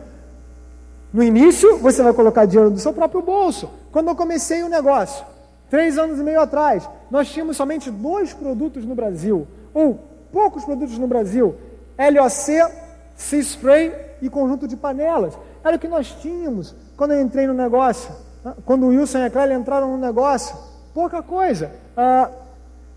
No 1.12 1.22
início, 1.22 1.78
você 1.78 2.02
vai 2.02 2.12
colocar 2.12 2.44
dinheiro 2.44 2.72
do 2.72 2.80
seu 2.80 2.92
próprio 2.92 3.22
bolso. 3.22 3.70
Quando 3.92 4.08
eu 4.08 4.16
comecei 4.16 4.64
o 4.64 4.68
negócio, 4.68 5.24
três 5.70 5.96
anos 5.96 6.18
e 6.18 6.24
meio 6.24 6.40
atrás, 6.40 6.90
nós 7.08 7.28
tínhamos 7.28 7.56
somente 7.56 7.88
dois 7.88 8.34
produtos 8.34 8.84
no 8.84 8.96
Brasil, 8.96 9.46
ou 9.72 9.96
poucos 10.32 10.64
produtos 10.64 10.98
no 10.98 11.06
Brasil: 11.06 11.54
LOC 11.96 12.87
sea 13.18 13.40
spray 13.40 13.92
e 14.22 14.30
conjunto 14.30 14.66
de 14.66 14.76
panelas. 14.76 15.36
Era 15.62 15.76
o 15.76 15.78
que 15.78 15.88
nós 15.88 16.12
tínhamos 16.22 16.74
quando 16.96 17.12
eu 17.12 17.20
entrei 17.20 17.46
no 17.46 17.52
negócio. 17.52 18.14
Né? 18.44 18.54
Quando 18.64 18.84
o 18.84 18.88
Wilson 18.88 19.18
e 19.18 19.24
a 19.24 19.30
Clélia 19.30 19.56
entraram 19.56 19.90
no 19.90 19.98
negócio. 19.98 20.56
Pouca 20.94 21.20
coisa. 21.20 21.70
Ah, 21.96 22.30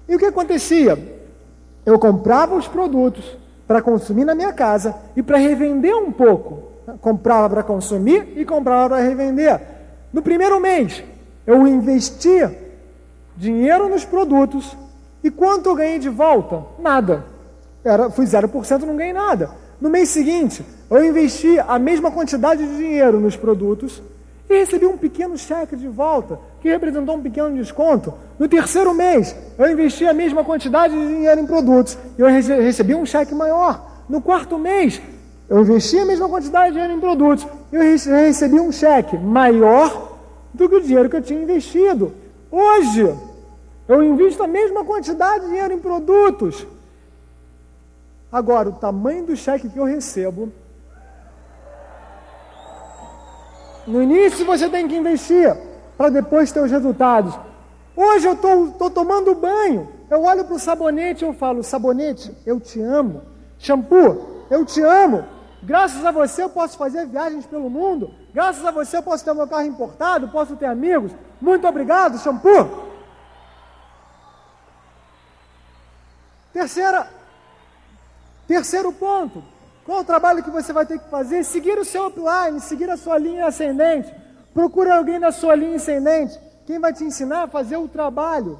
e 0.07 0.15
o 0.15 0.19
que 0.19 0.25
acontecia? 0.25 0.97
Eu 1.83 1.97
comprava 1.97 2.55
os 2.55 2.67
produtos 2.67 3.35
para 3.67 3.81
consumir 3.81 4.23
na 4.23 4.35
minha 4.35 4.53
casa 4.53 4.95
e 5.15 5.23
para 5.23 5.37
revender 5.37 5.95
um 5.97 6.11
pouco. 6.11 6.71
Comprava 7.01 7.49
para 7.49 7.63
consumir 7.63 8.33
e 8.37 8.45
comprava 8.45 8.89
para 8.89 9.03
revender. 9.03 9.59
No 10.13 10.21
primeiro 10.21 10.59
mês, 10.59 11.03
eu 11.47 11.67
investia 11.67 12.55
dinheiro 13.35 13.89
nos 13.89 14.05
produtos 14.05 14.77
e 15.23 15.31
quanto 15.31 15.69
eu 15.69 15.75
ganhei 15.75 15.97
de 15.97 16.09
volta? 16.09 16.63
Nada. 16.77 17.25
Era, 17.83 18.11
fui 18.11 18.25
0%, 18.25 18.81
não 18.81 18.95
ganhei 18.95 19.13
nada. 19.13 19.60
No 19.81 19.89
mês 19.89 20.09
seguinte, 20.09 20.63
eu 20.91 21.03
investi 21.03 21.57
a 21.59 21.79
mesma 21.79 22.11
quantidade 22.11 22.63
de 22.63 22.77
dinheiro 22.77 23.19
nos 23.19 23.35
produtos 23.35 23.99
e 24.47 24.53
recebi 24.53 24.85
um 24.85 24.95
pequeno 24.95 25.35
cheque 25.35 25.75
de 25.75 25.87
volta, 25.87 26.37
que 26.61 26.69
representou 26.69 27.15
um 27.15 27.21
pequeno 27.21 27.57
desconto. 27.57 28.13
No 28.37 28.47
terceiro 28.47 28.93
mês, 28.93 29.35
eu 29.57 29.71
investi 29.71 30.05
a 30.05 30.13
mesma 30.13 30.43
quantidade 30.43 30.93
de 30.93 31.07
dinheiro 31.07 31.41
em 31.41 31.47
produtos 31.47 31.97
e 32.15 32.21
eu 32.21 32.27
recebi 32.27 32.93
um 32.93 33.07
cheque 33.07 33.33
maior. 33.33 34.03
No 34.07 34.21
quarto 34.21 34.59
mês, 34.59 35.01
eu 35.49 35.61
investi 35.61 35.97
a 35.97 36.05
mesma 36.05 36.29
quantidade 36.29 36.67
de 36.67 36.73
dinheiro 36.73 36.93
em 36.93 36.99
produtos 36.99 37.47
e 37.73 37.75
eu 37.75 37.81
recebi 37.81 38.59
um 38.59 38.71
cheque 38.71 39.17
maior 39.17 40.19
do 40.53 40.69
que 40.69 40.75
o 40.75 40.81
dinheiro 40.81 41.09
que 41.09 41.15
eu 41.15 41.23
tinha 41.23 41.41
investido. 41.41 42.13
Hoje, 42.51 43.11
eu 43.87 44.03
invisto 44.03 44.43
a 44.43 44.47
mesma 44.47 44.85
quantidade 44.85 45.45
de 45.45 45.47
dinheiro 45.47 45.73
em 45.73 45.79
produtos. 45.79 46.67
Agora, 48.31 48.69
o 48.69 48.73
tamanho 48.73 49.25
do 49.25 49.35
cheque 49.35 49.69
que 49.69 49.77
eu 49.77 49.85
recebo 49.85 50.51
No 53.85 54.01
início 54.01 54.45
você 54.45 54.69
tem 54.69 54.87
que 54.87 54.95
investir 54.95 55.55
para 55.97 56.09
depois 56.09 56.51
ter 56.51 56.61
os 56.61 56.71
resultados. 56.71 57.37
Hoje 57.95 58.27
eu 58.27 58.33
estou 58.33 58.89
tomando 58.89 59.35
banho, 59.35 59.89
eu 60.09 60.23
olho 60.23 60.45
para 60.45 60.55
o 60.55 60.59
sabonete 60.59 61.23
e 61.23 61.27
eu 61.27 61.33
falo, 61.33 61.63
sabonete, 61.63 62.35
eu 62.45 62.59
te 62.59 62.79
amo. 62.81 63.23
Shampoo, 63.57 64.45
eu 64.49 64.65
te 64.65 64.81
amo. 64.81 65.25
Graças 65.63 66.03
a 66.05 66.11
você 66.11 66.41
eu 66.43 66.49
posso 66.49 66.77
fazer 66.77 67.05
viagens 67.05 67.45
pelo 67.45 67.69
mundo. 67.69 68.11
Graças 68.33 68.65
a 68.65 68.71
você 68.71 68.97
eu 68.97 69.03
posso 69.03 69.25
ter 69.25 69.33
meu 69.33 69.47
carro 69.47 69.65
importado, 69.65 70.29
posso 70.29 70.55
ter 70.55 70.65
amigos. 70.65 71.11
Muito 71.39 71.67
obrigado, 71.67 72.17
shampoo. 72.19 72.89
Terceira, 76.53 77.07
terceiro 78.47 78.91
ponto. 78.91 79.43
Qual 79.85 80.01
o 80.01 80.05
trabalho 80.05 80.43
que 80.43 80.49
você 80.49 80.71
vai 80.71 80.85
ter 80.85 80.99
que 80.99 81.09
fazer? 81.09 81.43
Seguir 81.43 81.77
o 81.77 81.85
seu 81.85 82.07
upline, 82.07 82.59
seguir 82.59 82.89
a 82.89 82.97
sua 82.97 83.17
linha 83.17 83.47
ascendente. 83.47 84.13
Procure 84.53 84.89
alguém 84.89 85.19
da 85.19 85.31
sua 85.31 85.55
linha 85.55 85.77
ascendente. 85.77 86.39
Quem 86.65 86.79
vai 86.79 86.93
te 86.93 87.03
ensinar 87.03 87.43
a 87.43 87.47
fazer 87.47 87.77
o 87.77 87.87
trabalho? 87.87 88.59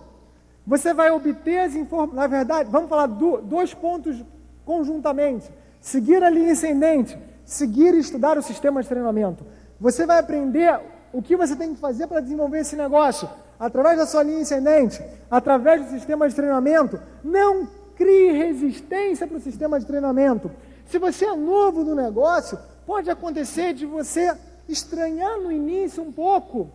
Você 0.65 0.93
vai 0.93 1.11
obter 1.11 1.59
as 1.59 1.75
informações. 1.75 2.15
Na 2.15 2.27
verdade, 2.27 2.69
vamos 2.71 2.89
falar 2.89 3.07
do, 3.07 3.37
dois 3.41 3.73
pontos 3.73 4.23
conjuntamente: 4.65 5.49
seguir 5.79 6.23
a 6.23 6.29
linha 6.29 6.53
ascendente, 6.53 7.17
seguir 7.45 7.93
e 7.93 7.99
estudar 7.99 8.37
o 8.37 8.41
sistema 8.41 8.81
de 8.81 8.87
treinamento. 8.87 9.45
Você 9.79 10.05
vai 10.05 10.19
aprender 10.19 10.79
o 11.13 11.21
que 11.21 11.35
você 11.35 11.55
tem 11.55 11.73
que 11.73 11.79
fazer 11.79 12.07
para 12.07 12.21
desenvolver 12.21 12.59
esse 12.59 12.75
negócio 12.75 13.29
através 13.59 13.97
da 13.97 14.05
sua 14.05 14.23
linha 14.23 14.41
ascendente, 14.41 15.03
através 15.29 15.83
do 15.83 15.89
sistema 15.91 16.27
de 16.27 16.35
treinamento. 16.35 16.99
Não 17.23 17.67
crie 17.95 18.31
resistência 18.31 19.27
para 19.27 19.37
o 19.37 19.41
sistema 19.41 19.79
de 19.79 19.85
treinamento. 19.85 20.51
Se 20.85 20.97
você 20.97 21.25
é 21.25 21.35
novo 21.35 21.83
no 21.83 21.95
negócio, 21.95 22.57
pode 22.85 23.09
acontecer 23.09 23.73
de 23.73 23.85
você 23.85 24.35
estranhar 24.67 25.39
no 25.39 25.51
início 25.51 26.01
um 26.01 26.11
pouco 26.11 26.69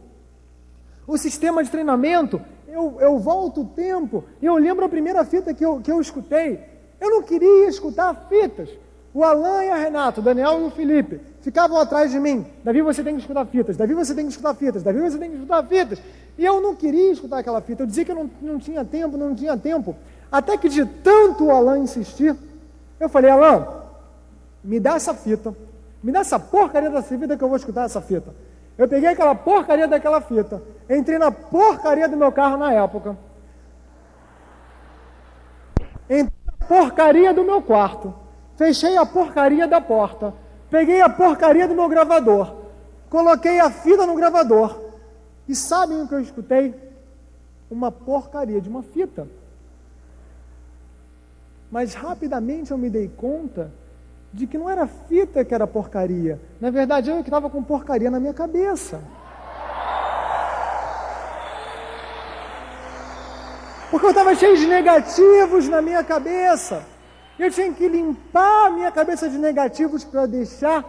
o 1.06 1.16
sistema 1.16 1.62
de 1.62 1.70
treinamento. 1.70 2.40
Eu, 2.66 2.96
eu 3.00 3.18
volto 3.18 3.62
o 3.62 3.66
tempo 3.66 4.24
e 4.40 4.46
eu 4.46 4.56
lembro 4.56 4.84
a 4.84 4.88
primeira 4.88 5.24
fita 5.24 5.54
que 5.54 5.64
eu, 5.64 5.80
que 5.80 5.90
eu 5.90 6.00
escutei. 6.00 6.60
Eu 7.00 7.10
não 7.10 7.22
queria 7.22 7.68
escutar 7.68 8.26
fitas. 8.28 8.68
O 9.14 9.24
Alan 9.24 9.64
e 9.64 9.70
a 9.70 9.76
Renato, 9.76 10.20
o 10.20 10.22
Daniel 10.22 10.60
e 10.60 10.64
o 10.64 10.70
Felipe, 10.70 11.20
ficavam 11.40 11.78
atrás 11.78 12.10
de 12.10 12.18
mim. 12.18 12.44
Davi, 12.62 12.82
você 12.82 13.02
tem 13.02 13.14
que 13.14 13.20
escutar 13.20 13.46
fitas. 13.46 13.76
Davi, 13.76 13.94
você 13.94 14.14
tem 14.14 14.26
que 14.26 14.30
escutar 14.30 14.54
fitas. 14.54 14.82
Davi, 14.82 15.00
você 15.00 15.16
tem 15.16 15.30
que 15.30 15.36
escutar 15.36 15.62
fitas. 15.64 15.98
E 16.38 16.44
eu 16.44 16.60
não 16.60 16.74
queria 16.74 17.12
escutar 17.12 17.38
aquela 17.38 17.60
fita. 17.60 17.82
Eu 17.82 17.86
dizia 17.86 18.04
que 18.04 18.12
eu 18.12 18.16
não, 18.16 18.30
não 18.42 18.58
tinha 18.58 18.84
tempo, 18.84 19.16
não 19.16 19.34
tinha 19.34 19.56
tempo. 19.56 19.96
Até 20.30 20.56
que 20.56 20.68
de 20.68 20.84
tanto 20.84 21.46
o 21.46 21.50
Alan 21.50 21.78
insistir, 21.78 22.36
eu 23.00 23.08
falei, 23.08 23.30
Alan, 23.30 23.66
me 24.62 24.80
dá 24.80 24.94
essa 24.94 25.14
fita, 25.14 25.54
me 26.02 26.10
dá 26.10 26.20
essa 26.20 26.38
porcaria 26.38 26.90
dessa 26.90 27.16
fita 27.16 27.36
que 27.36 27.44
eu 27.44 27.48
vou 27.48 27.56
escutar 27.56 27.84
essa 27.84 28.00
fita. 28.00 28.34
Eu 28.76 28.86
peguei 28.88 29.08
aquela 29.08 29.34
porcaria 29.34 29.88
daquela 29.88 30.20
fita, 30.20 30.62
entrei 30.90 31.18
na 31.18 31.30
porcaria 31.30 32.08
do 32.08 32.16
meu 32.16 32.30
carro 32.30 32.58
na 32.58 32.72
época, 32.72 33.16
entrei 36.10 36.32
na 36.46 36.66
porcaria 36.66 37.32
do 37.32 37.42
meu 37.44 37.62
quarto, 37.62 38.12
fechei 38.56 38.96
a 38.96 39.06
porcaria 39.06 39.66
da 39.66 39.80
porta, 39.80 40.34
peguei 40.70 41.00
a 41.00 41.08
porcaria 41.08 41.66
do 41.66 41.74
meu 41.74 41.88
gravador, 41.88 42.54
coloquei 43.08 43.60
a 43.60 43.70
fita 43.70 44.04
no 44.04 44.14
gravador, 44.14 44.85
e 45.48 45.54
sabem 45.54 46.02
o 46.02 46.08
que 46.08 46.14
eu 46.14 46.20
escutei? 46.20 46.74
Uma 47.70 47.90
porcaria 47.90 48.60
de 48.60 48.68
uma 48.68 48.82
fita. 48.82 49.26
Mas 51.70 51.94
rapidamente 51.94 52.70
eu 52.70 52.78
me 52.78 52.88
dei 52.88 53.08
conta 53.08 53.72
de 54.32 54.46
que 54.46 54.58
não 54.58 54.68
era 54.68 54.86
fita 54.86 55.44
que 55.44 55.54
era 55.54 55.66
porcaria. 55.66 56.40
Na 56.60 56.70
verdade, 56.70 57.10
eu 57.10 57.16
que 57.22 57.28
estava 57.28 57.48
com 57.48 57.62
porcaria 57.62 58.10
na 58.10 58.20
minha 58.20 58.34
cabeça. 58.34 59.00
Porque 63.90 64.06
eu 64.06 64.10
estava 64.10 64.34
cheio 64.34 64.56
de 64.56 64.66
negativos 64.66 65.68
na 65.68 65.80
minha 65.80 66.02
cabeça. 66.02 66.84
Eu 67.38 67.50
tinha 67.50 67.72
que 67.72 67.88
limpar 67.88 68.66
a 68.66 68.70
minha 68.70 68.90
cabeça 68.90 69.28
de 69.28 69.38
negativos 69.38 70.04
para 70.04 70.26
deixar 70.26 70.84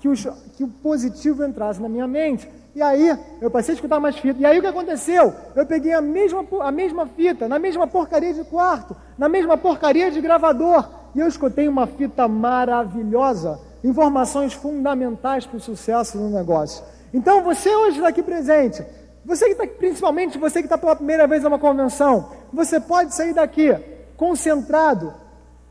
que, 0.00 0.08
os, 0.08 0.26
que 0.56 0.64
o 0.64 0.68
positivo 0.68 1.44
entrasse 1.44 1.80
na 1.80 1.88
minha 1.88 2.06
mente. 2.06 2.50
E 2.74 2.80
aí, 2.80 3.18
eu 3.40 3.50
passei 3.50 3.72
a 3.72 3.74
escutar 3.74 3.98
mais 3.98 4.16
fita. 4.16 4.40
E 4.40 4.46
aí 4.46 4.58
o 4.58 4.62
que 4.62 4.68
aconteceu? 4.68 5.34
Eu 5.56 5.66
peguei 5.66 5.92
a 5.92 6.00
mesma, 6.00 6.46
a 6.60 6.70
mesma 6.70 7.06
fita, 7.06 7.48
na 7.48 7.58
mesma 7.58 7.86
porcaria 7.86 8.32
de 8.32 8.44
quarto, 8.44 8.96
na 9.18 9.28
mesma 9.28 9.56
porcaria 9.56 10.10
de 10.10 10.20
gravador. 10.20 10.88
E 11.14 11.18
eu 11.18 11.26
escutei 11.26 11.66
uma 11.66 11.86
fita 11.86 12.28
maravilhosa, 12.28 13.58
informações 13.82 14.52
fundamentais 14.52 15.46
para 15.46 15.56
o 15.56 15.60
sucesso 15.60 16.16
do 16.16 16.28
negócio. 16.28 16.84
Então, 17.12 17.42
você 17.42 17.74
hoje 17.74 17.96
está 17.96 18.08
aqui 18.08 18.22
presente, 18.22 18.84
você 19.24 19.46
que 19.46 19.52
está, 19.52 19.66
principalmente 19.66 20.38
você 20.38 20.60
que 20.60 20.66
está 20.66 20.78
pela 20.78 20.94
primeira 20.94 21.26
vez 21.26 21.42
numa 21.42 21.58
convenção, 21.58 22.30
você 22.52 22.78
pode 22.78 23.14
sair 23.14 23.34
daqui 23.34 23.76
concentrado, 24.16 25.12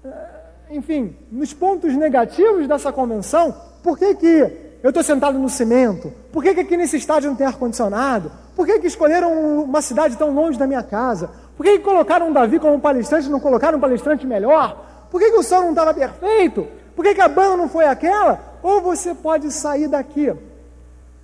eh, 0.03 0.29
enfim, 0.71 1.15
nos 1.31 1.53
pontos 1.53 1.95
negativos 1.95 2.67
dessa 2.67 2.91
convenção. 2.91 3.55
Por 3.81 3.97
que, 3.97 4.15
que 4.15 4.68
eu 4.81 4.89
estou 4.89 5.03
sentado 5.03 5.37
no 5.37 5.49
cimento? 5.49 6.13
Por 6.31 6.41
que, 6.41 6.53
que 6.53 6.61
aqui 6.61 6.77
nesse 6.77 6.95
estádio 6.95 7.29
não 7.29 7.35
tem 7.35 7.45
ar-condicionado? 7.45 8.31
Por 8.55 8.65
que, 8.65 8.79
que 8.79 8.87
escolheram 8.87 9.63
uma 9.63 9.81
cidade 9.81 10.17
tão 10.17 10.33
longe 10.33 10.57
da 10.57 10.65
minha 10.65 10.83
casa? 10.83 11.29
Por 11.57 11.65
que, 11.65 11.79
que 11.79 11.83
colocaram 11.83 12.31
Davi 12.31 12.59
como 12.59 12.79
palestrante 12.79 13.27
e 13.27 13.29
não 13.29 13.41
colocaram 13.41 13.77
um 13.77 13.81
palestrante 13.81 14.25
melhor? 14.25 15.07
Por 15.11 15.19
que, 15.19 15.31
que 15.31 15.37
o 15.37 15.43
som 15.43 15.61
não 15.61 15.69
estava 15.71 15.93
perfeito? 15.93 16.65
Por 16.95 17.03
que, 17.03 17.13
que 17.13 17.21
a 17.21 17.27
banda 17.27 17.57
não 17.57 17.67
foi 17.67 17.85
aquela? 17.85 18.57
Ou 18.63 18.81
você 18.81 19.13
pode 19.13 19.51
sair 19.51 19.89
daqui 19.89 20.33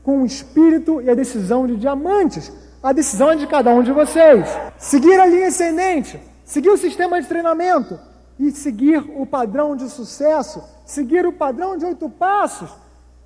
com 0.03 0.21
o 0.21 0.25
espírito 0.25 1.01
e 1.01 1.09
a 1.09 1.15
decisão 1.15 1.65
de 1.65 1.77
diamantes. 1.77 2.51
A 2.83 2.91
decisão 2.91 3.31
é 3.31 3.35
de 3.35 3.47
cada 3.47 3.71
um 3.71 3.81
de 3.81 3.91
vocês. 3.91 4.47
Seguir 4.77 5.19
a 5.19 5.25
linha 5.25 5.47
ascendente, 5.47 6.21
seguir 6.43 6.69
o 6.69 6.77
sistema 6.77 7.21
de 7.21 7.27
treinamento 7.27 7.97
e 8.37 8.51
seguir 8.51 8.97
o 9.15 9.25
padrão 9.25 9.75
de 9.75 9.89
sucesso, 9.89 10.61
seguir 10.85 11.25
o 11.25 11.31
padrão 11.33 11.77
de 11.77 11.85
oito 11.85 12.09
passos 12.09 12.69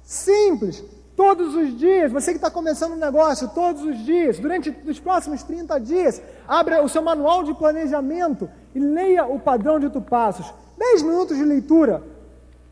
Simples. 0.10 0.84
Todos 1.16 1.54
os 1.54 1.78
dias, 1.78 2.12
você 2.12 2.32
que 2.32 2.38
está 2.38 2.50
começando 2.50 2.94
um 2.94 2.96
negócio, 2.96 3.48
todos 3.50 3.84
os 3.84 3.96
dias, 4.04 4.40
durante 4.40 4.76
os 4.88 5.00
próximos 5.00 5.44
30 5.44 5.80
dias, 5.80 6.20
abra 6.48 6.84
o 6.84 6.90
seu 6.90 7.04
manual 7.04 7.44
de 7.44 7.54
planejamento 7.54 8.50
e 8.74 8.80
leia 8.80 9.28
o 9.28 9.40
padrão 9.40 9.78
de 9.78 9.86
oito 9.86 10.02
passos. 10.02 10.52
10 10.80 11.04
minutos 11.04 11.38
de 11.38 11.44
leitura 11.44 12.02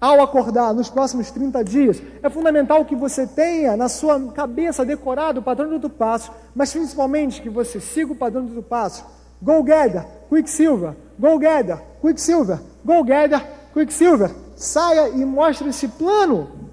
ao 0.02 0.20
acordar 0.20 0.74
nos 0.74 0.90
próximos 0.90 1.30
30 1.30 1.64
dias. 1.64 2.02
É 2.24 2.30
fundamental 2.30 2.84
que 2.86 2.96
você 2.96 3.28
tenha 3.28 3.78
na 3.78 3.88
sua 3.88 4.20
cabeça 4.32 4.84
decorado 4.84 5.40
o 5.40 5.44
padrão 5.44 5.68
de 5.68 5.76
oito 5.76 5.92
passos, 5.92 6.32
mas 6.56 6.72
principalmente 6.72 7.40
que 7.40 7.52
você 7.52 7.80
siga 7.80 8.14
o 8.14 8.16
padrão 8.16 8.48
de 8.48 8.56
oito 8.56 8.64
passos. 8.64 9.06
Go 9.40 9.62
Gather, 9.62 10.08
Quicksilver. 10.28 10.96
Go 11.20 11.38
Gather, 11.38 11.84
Quicksilver. 12.02 12.58
Go 12.84 13.04
Gather, 13.04 13.46
Quicksilver. 13.76 14.32
Saia 14.56 15.10
e 15.10 15.24
mostre 15.24 15.70
esse 15.70 15.88
plano 15.88 16.66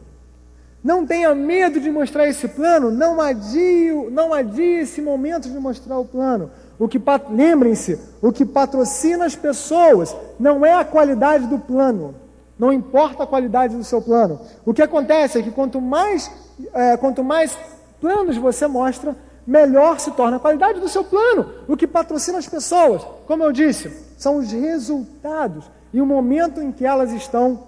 não 0.84 1.06
tenha 1.06 1.34
medo 1.34 1.80
de 1.80 1.90
mostrar 1.90 2.28
esse 2.28 2.46
plano, 2.46 2.90
não 2.90 3.18
adie, 3.18 3.90
não 4.10 4.34
adie 4.34 4.80
esse 4.80 5.00
momento 5.00 5.48
de 5.48 5.58
mostrar 5.58 5.98
o 5.98 6.04
plano. 6.04 6.50
O 6.78 6.86
que 6.86 7.00
lembrem-se, 7.30 7.98
o 8.20 8.30
que 8.30 8.44
patrocina 8.44 9.24
as 9.24 9.34
pessoas 9.34 10.14
não 10.38 10.64
é 10.64 10.74
a 10.74 10.84
qualidade 10.84 11.46
do 11.46 11.58
plano. 11.58 12.14
Não 12.58 12.70
importa 12.70 13.22
a 13.22 13.26
qualidade 13.26 13.74
do 13.74 13.82
seu 13.82 14.02
plano. 14.02 14.38
O 14.66 14.74
que 14.74 14.82
acontece 14.82 15.38
é 15.38 15.42
que 15.42 15.50
quanto 15.50 15.80
mais, 15.80 16.30
é, 16.74 16.98
quanto 16.98 17.24
mais 17.24 17.56
planos 17.98 18.36
você 18.36 18.66
mostra, 18.66 19.16
melhor 19.46 19.98
se 19.98 20.10
torna 20.10 20.36
a 20.36 20.40
qualidade 20.40 20.80
do 20.80 20.88
seu 20.88 21.02
plano. 21.02 21.48
O 21.66 21.78
que 21.78 21.86
patrocina 21.86 22.36
as 22.36 22.46
pessoas, 22.46 23.02
como 23.26 23.42
eu 23.42 23.52
disse, 23.52 23.90
são 24.18 24.36
os 24.36 24.52
resultados 24.52 25.64
e 25.94 26.00
o 26.02 26.06
momento 26.06 26.60
em 26.60 26.70
que 26.70 26.84
elas 26.84 27.10
estão 27.10 27.60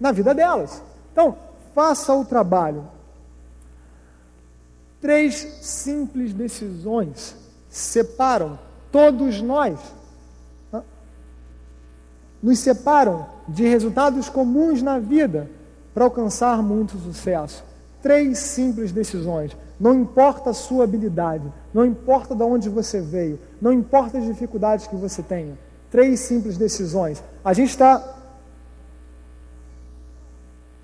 na 0.00 0.10
vida 0.10 0.34
delas. 0.34 0.82
Então, 1.12 1.36
faça 1.78 2.12
o 2.12 2.24
trabalho. 2.24 2.88
Três 5.00 5.34
simples 5.62 6.34
decisões 6.34 7.36
separam 7.68 8.58
todos 8.90 9.40
nós, 9.40 9.78
nos 12.42 12.58
separam 12.58 13.28
de 13.46 13.62
resultados 13.62 14.28
comuns 14.28 14.82
na 14.82 14.98
vida 14.98 15.48
para 15.94 16.02
alcançar 16.02 16.60
muito 16.64 16.98
sucesso. 16.98 17.64
Três 18.02 18.38
simples 18.38 18.90
decisões. 18.90 19.56
Não 19.78 19.94
importa 19.94 20.50
a 20.50 20.54
sua 20.54 20.82
habilidade, 20.82 21.44
não 21.72 21.86
importa 21.86 22.34
de 22.34 22.42
onde 22.42 22.68
você 22.68 23.00
veio, 23.00 23.38
não 23.62 23.72
importa 23.72 24.18
as 24.18 24.24
dificuldades 24.24 24.88
que 24.88 24.96
você 24.96 25.22
tenha. 25.22 25.56
Três 25.92 26.18
simples 26.18 26.58
decisões. 26.58 27.22
A 27.44 27.52
gente 27.52 27.70
está 27.70 28.17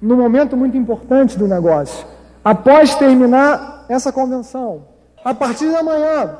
num 0.04 0.16
momento 0.16 0.54
muito 0.54 0.76
importante 0.76 1.38
do 1.38 1.48
negócio. 1.48 2.06
Após 2.44 2.94
terminar 2.94 3.86
essa 3.88 4.12
convenção, 4.12 4.84
a 5.24 5.32
partir 5.32 5.70
da 5.72 5.82
manhã, 5.82 6.36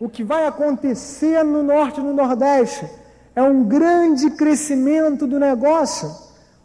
o 0.00 0.08
que 0.08 0.24
vai 0.24 0.46
acontecer 0.46 1.44
no 1.44 1.62
norte 1.62 2.00
e 2.00 2.02
no 2.02 2.14
nordeste 2.14 2.88
é 3.36 3.42
um 3.42 3.64
grande 3.64 4.30
crescimento 4.30 5.26
do 5.26 5.38
negócio, 5.38 6.10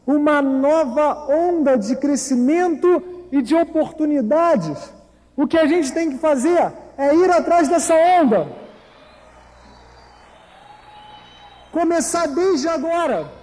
uma 0.08 0.41
nova 0.41 1.28
onda 1.30 1.78
de 1.78 1.97
crescimento 1.97 3.04
e 3.34 3.41
de 3.41 3.54
oportunidades. 3.54 4.93
O 5.36 5.45
que 5.45 5.58
a 5.58 5.67
gente 5.67 5.91
tem 5.91 6.10
que 6.10 6.17
fazer 6.19 6.71
é 6.97 7.13
ir 7.13 7.30
atrás 7.30 7.67
dessa 7.67 7.93
onda. 7.93 8.47
Começar 11.73 12.28
desde 12.28 12.69
agora 12.69 13.38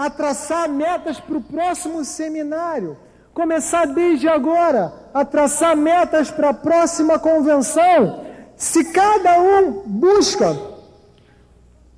a 0.00 0.08
traçar 0.08 0.66
metas 0.66 1.20
para 1.20 1.36
o 1.36 1.42
próximo 1.42 2.02
seminário. 2.06 2.96
Começar 3.34 3.84
desde 3.84 4.26
agora 4.26 4.90
a 5.12 5.26
traçar 5.26 5.76
metas 5.76 6.30
para 6.30 6.48
a 6.48 6.54
próxima 6.54 7.18
convenção. 7.18 8.24
Se 8.56 8.82
cada 8.92 9.38
um 9.38 9.82
busca 9.84 10.56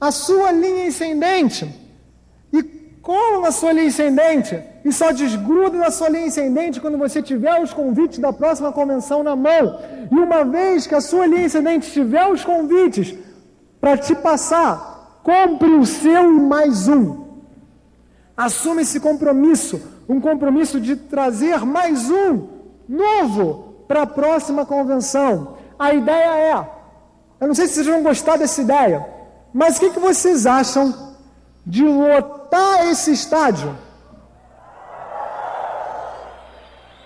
a 0.00 0.10
sua 0.10 0.50
linha 0.50 0.88
ascendente 0.88 1.64
e 2.52 2.60
cola 3.00 3.42
na 3.42 3.52
sua 3.52 3.70
linha 3.70 3.86
ascendente 3.86 4.60
e 4.84 4.92
só 4.92 5.12
desgruda 5.12 5.78
da 5.78 5.92
sua 5.92 6.08
linha 6.08 6.26
ascendente 6.26 6.80
quando 6.80 6.98
você 6.98 7.22
tiver 7.22 7.62
os 7.62 7.72
convites 7.72 8.18
da 8.18 8.32
próxima 8.32 8.72
convenção 8.72 9.22
na 9.22 9.36
mão. 9.36 9.78
E 10.10 10.18
uma 10.18 10.44
vez 10.44 10.88
que 10.88 10.94
a 10.96 11.00
sua 11.00 11.24
linha 11.24 11.46
ascendente 11.46 11.92
tiver 11.92 12.26
os 12.26 12.44
convites 12.44 13.14
para 13.80 13.96
te 13.96 14.12
passar, 14.16 15.20
compre 15.22 15.70
o 15.70 15.86
seu 15.86 16.32
mais 16.32 16.88
um. 16.88 17.21
Assume 18.42 18.82
esse 18.82 18.98
compromisso, 18.98 19.80
um 20.08 20.20
compromisso 20.20 20.80
de 20.80 20.96
trazer 20.96 21.64
mais 21.64 22.10
um 22.10 22.48
novo 22.88 23.84
para 23.86 24.02
a 24.02 24.06
próxima 24.06 24.66
convenção. 24.66 25.58
A 25.78 25.94
ideia 25.94 26.34
é, 26.36 26.70
eu 27.40 27.46
não 27.46 27.54
sei 27.54 27.68
se 27.68 27.74
vocês 27.74 27.86
vão 27.86 28.02
gostar 28.02 28.36
dessa 28.36 28.60
ideia, 28.60 29.06
mas 29.54 29.76
o 29.76 29.80
que, 29.80 29.90
que 29.90 30.00
vocês 30.00 30.44
acham 30.44 31.14
de 31.64 31.84
lotar 31.84 32.88
esse 32.90 33.12
estádio? 33.12 33.78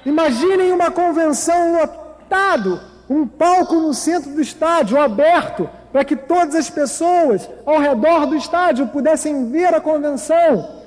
Imaginem 0.07 0.73
uma 0.73 0.91
convenção 0.91 1.79
lotado, 1.79 2.81
um 3.11 3.27
palco 3.27 3.75
no 3.75 3.93
centro 3.93 4.31
do 4.31 4.41
estádio 4.41 4.99
aberto, 4.99 5.69
para 5.93 6.03
que 6.03 6.17
todas 6.17 6.55
as 6.55 6.71
pessoas 6.71 7.47
ao 7.67 7.79
redor 7.79 8.25
do 8.25 8.37
estádio 8.37 8.87
pudessem 8.87 9.51
ver 9.51 9.75
a 9.75 9.83
convenção. 9.83 10.86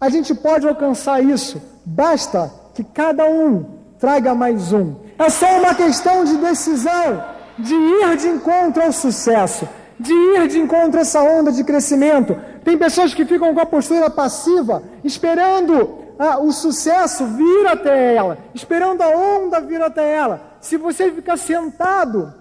A 0.00 0.10
gente 0.10 0.34
pode 0.34 0.68
alcançar 0.68 1.22
isso, 1.24 1.62
basta 1.84 2.52
que 2.74 2.84
cada 2.84 3.24
um 3.24 3.64
traga 3.98 4.34
mais 4.34 4.72
um. 4.72 4.94
É 5.18 5.30
só 5.30 5.58
uma 5.58 5.74
questão 5.74 6.22
de 6.22 6.36
decisão, 6.36 7.24
de 7.58 7.74
ir 7.74 8.16
de 8.18 8.28
encontro 8.28 8.82
ao 8.82 8.92
sucesso, 8.92 9.66
de 9.98 10.12
ir 10.12 10.48
de 10.48 10.58
encontro 10.58 10.98
a 10.98 11.00
essa 11.00 11.22
onda 11.22 11.50
de 11.50 11.64
crescimento. 11.64 12.36
Tem 12.62 12.76
pessoas 12.76 13.14
que 13.14 13.24
ficam 13.24 13.54
com 13.54 13.60
a 13.60 13.64
postura 13.64 14.10
passiva, 14.10 14.82
esperando 15.02 16.06
ah, 16.18 16.38
o 16.40 16.52
sucesso 16.52 17.24
vir 17.24 17.66
até 17.66 18.14
ela, 18.14 18.36
esperando 18.54 19.00
a 19.00 19.08
onda 19.08 19.60
vir 19.60 19.80
até 19.80 20.14
ela. 20.14 20.58
Se 20.60 20.76
você 20.76 21.10
ficar 21.10 21.38
sentado, 21.38 22.34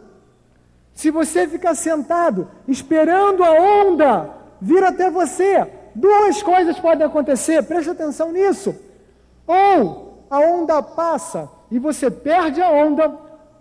se 0.94 1.10
você 1.10 1.48
ficar 1.48 1.76
sentado, 1.76 2.50
esperando 2.68 3.44
a 3.46 3.52
onda 3.52 4.30
vir 4.62 4.84
até 4.84 5.10
você, 5.10 5.66
duas 5.96 6.44
coisas 6.44 6.78
podem 6.78 7.08
acontecer, 7.08 7.64
preste 7.64 7.90
atenção 7.90 8.32
nisso. 8.32 8.76
Ou 9.48 10.26
a 10.30 10.40
onda 10.40 10.84
passa 10.84 11.50
e 11.72 11.80
você 11.80 12.12
perde 12.12 12.62
a 12.62 12.70
onda, 12.70 13.12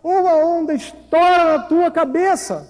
ou 0.03 0.29
a 0.29 0.35
onda 0.45 0.75
estoura 0.75 1.57
na 1.57 1.59
tua 1.61 1.91
cabeça. 1.91 2.69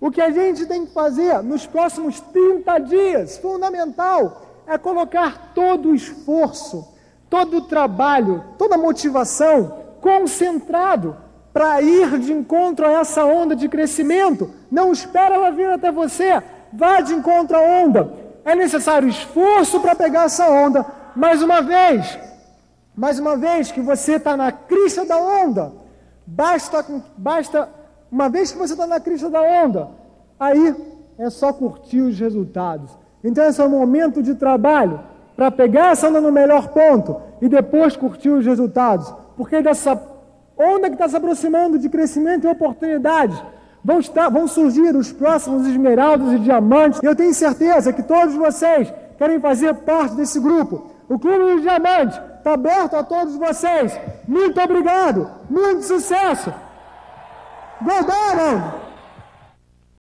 O 0.00 0.10
que 0.10 0.20
a 0.20 0.30
gente 0.30 0.66
tem 0.66 0.86
que 0.86 0.92
fazer 0.92 1.42
nos 1.42 1.66
próximos 1.66 2.20
30 2.20 2.78
dias, 2.80 3.38
fundamental, 3.38 4.42
é 4.66 4.78
colocar 4.78 5.52
todo 5.54 5.90
o 5.90 5.94
esforço, 5.94 6.86
todo 7.28 7.58
o 7.58 7.62
trabalho, 7.62 8.44
toda 8.58 8.74
a 8.74 8.78
motivação 8.78 9.84
concentrado 10.00 11.16
para 11.52 11.80
ir 11.80 12.18
de 12.18 12.32
encontro 12.32 12.86
a 12.86 13.00
essa 13.00 13.24
onda 13.24 13.54
de 13.54 13.68
crescimento. 13.68 14.50
Não 14.70 14.92
espera 14.92 15.36
ela 15.36 15.50
vir 15.50 15.70
até 15.70 15.90
você, 15.90 16.42
vá 16.74 17.00
de 17.00 17.14
encontro 17.14 17.56
à 17.56 17.60
onda. 17.60 18.12
É 18.44 18.54
necessário 18.54 19.08
esforço 19.08 19.80
para 19.80 19.94
pegar 19.94 20.24
essa 20.24 20.48
onda. 20.48 20.84
Mais 21.16 21.42
uma 21.42 21.62
vez, 21.62 22.18
mais 22.94 23.18
uma 23.18 23.36
vez 23.36 23.70
que 23.70 23.80
você 23.80 24.14
está 24.16 24.36
na 24.36 24.50
crista 24.52 25.04
da 25.04 25.16
onda, 25.16 25.72
basta, 26.26 26.84
basta 27.16 27.68
uma 28.10 28.28
vez 28.28 28.52
que 28.52 28.58
você 28.58 28.74
está 28.74 28.86
na 28.86 29.00
crista 29.00 29.30
da 29.30 29.40
onda, 29.40 29.88
aí 30.38 30.74
é 31.18 31.30
só 31.30 31.52
curtir 31.52 32.00
os 32.00 32.18
resultados. 32.18 32.90
Então 33.22 33.44
esse 33.44 33.60
é 33.60 33.64
o 33.64 33.70
momento 33.70 34.22
de 34.22 34.34
trabalho 34.34 35.00
para 35.36 35.50
pegar 35.50 35.92
essa 35.92 36.08
onda 36.08 36.20
no 36.20 36.30
melhor 36.30 36.68
ponto 36.68 37.20
e 37.40 37.48
depois 37.48 37.96
curtir 37.96 38.30
os 38.30 38.44
resultados. 38.44 39.12
Porque 39.36 39.62
dessa 39.62 40.00
onda 40.58 40.88
que 40.88 40.94
está 40.94 41.08
se 41.08 41.16
aproximando 41.16 41.78
de 41.78 41.88
crescimento 41.88 42.46
e 42.46 42.50
oportunidades, 42.50 43.40
vão, 43.84 43.98
estar, 44.00 44.28
vão 44.30 44.48
surgir 44.48 44.96
os 44.96 45.12
próximos 45.12 45.66
esmeraldas 45.66 46.32
e 46.32 46.38
diamantes. 46.38 47.00
Eu 47.02 47.14
tenho 47.14 47.34
certeza 47.34 47.92
que 47.92 48.02
todos 48.02 48.34
vocês 48.34 48.92
querem 49.18 49.38
fazer 49.38 49.74
parte 49.74 50.14
desse 50.14 50.40
grupo. 50.40 50.90
O 51.08 51.18
Clube 51.18 51.52
dos 51.52 51.62
Diamantes 51.62 52.18
está 52.38 52.54
aberto 52.54 52.94
a 52.94 53.02
todos 53.02 53.36
vocês. 53.36 53.98
Muito 54.26 54.58
obrigado, 54.60 55.30
muito 55.50 55.82
sucesso. 55.82 56.52
Go 57.82 58.83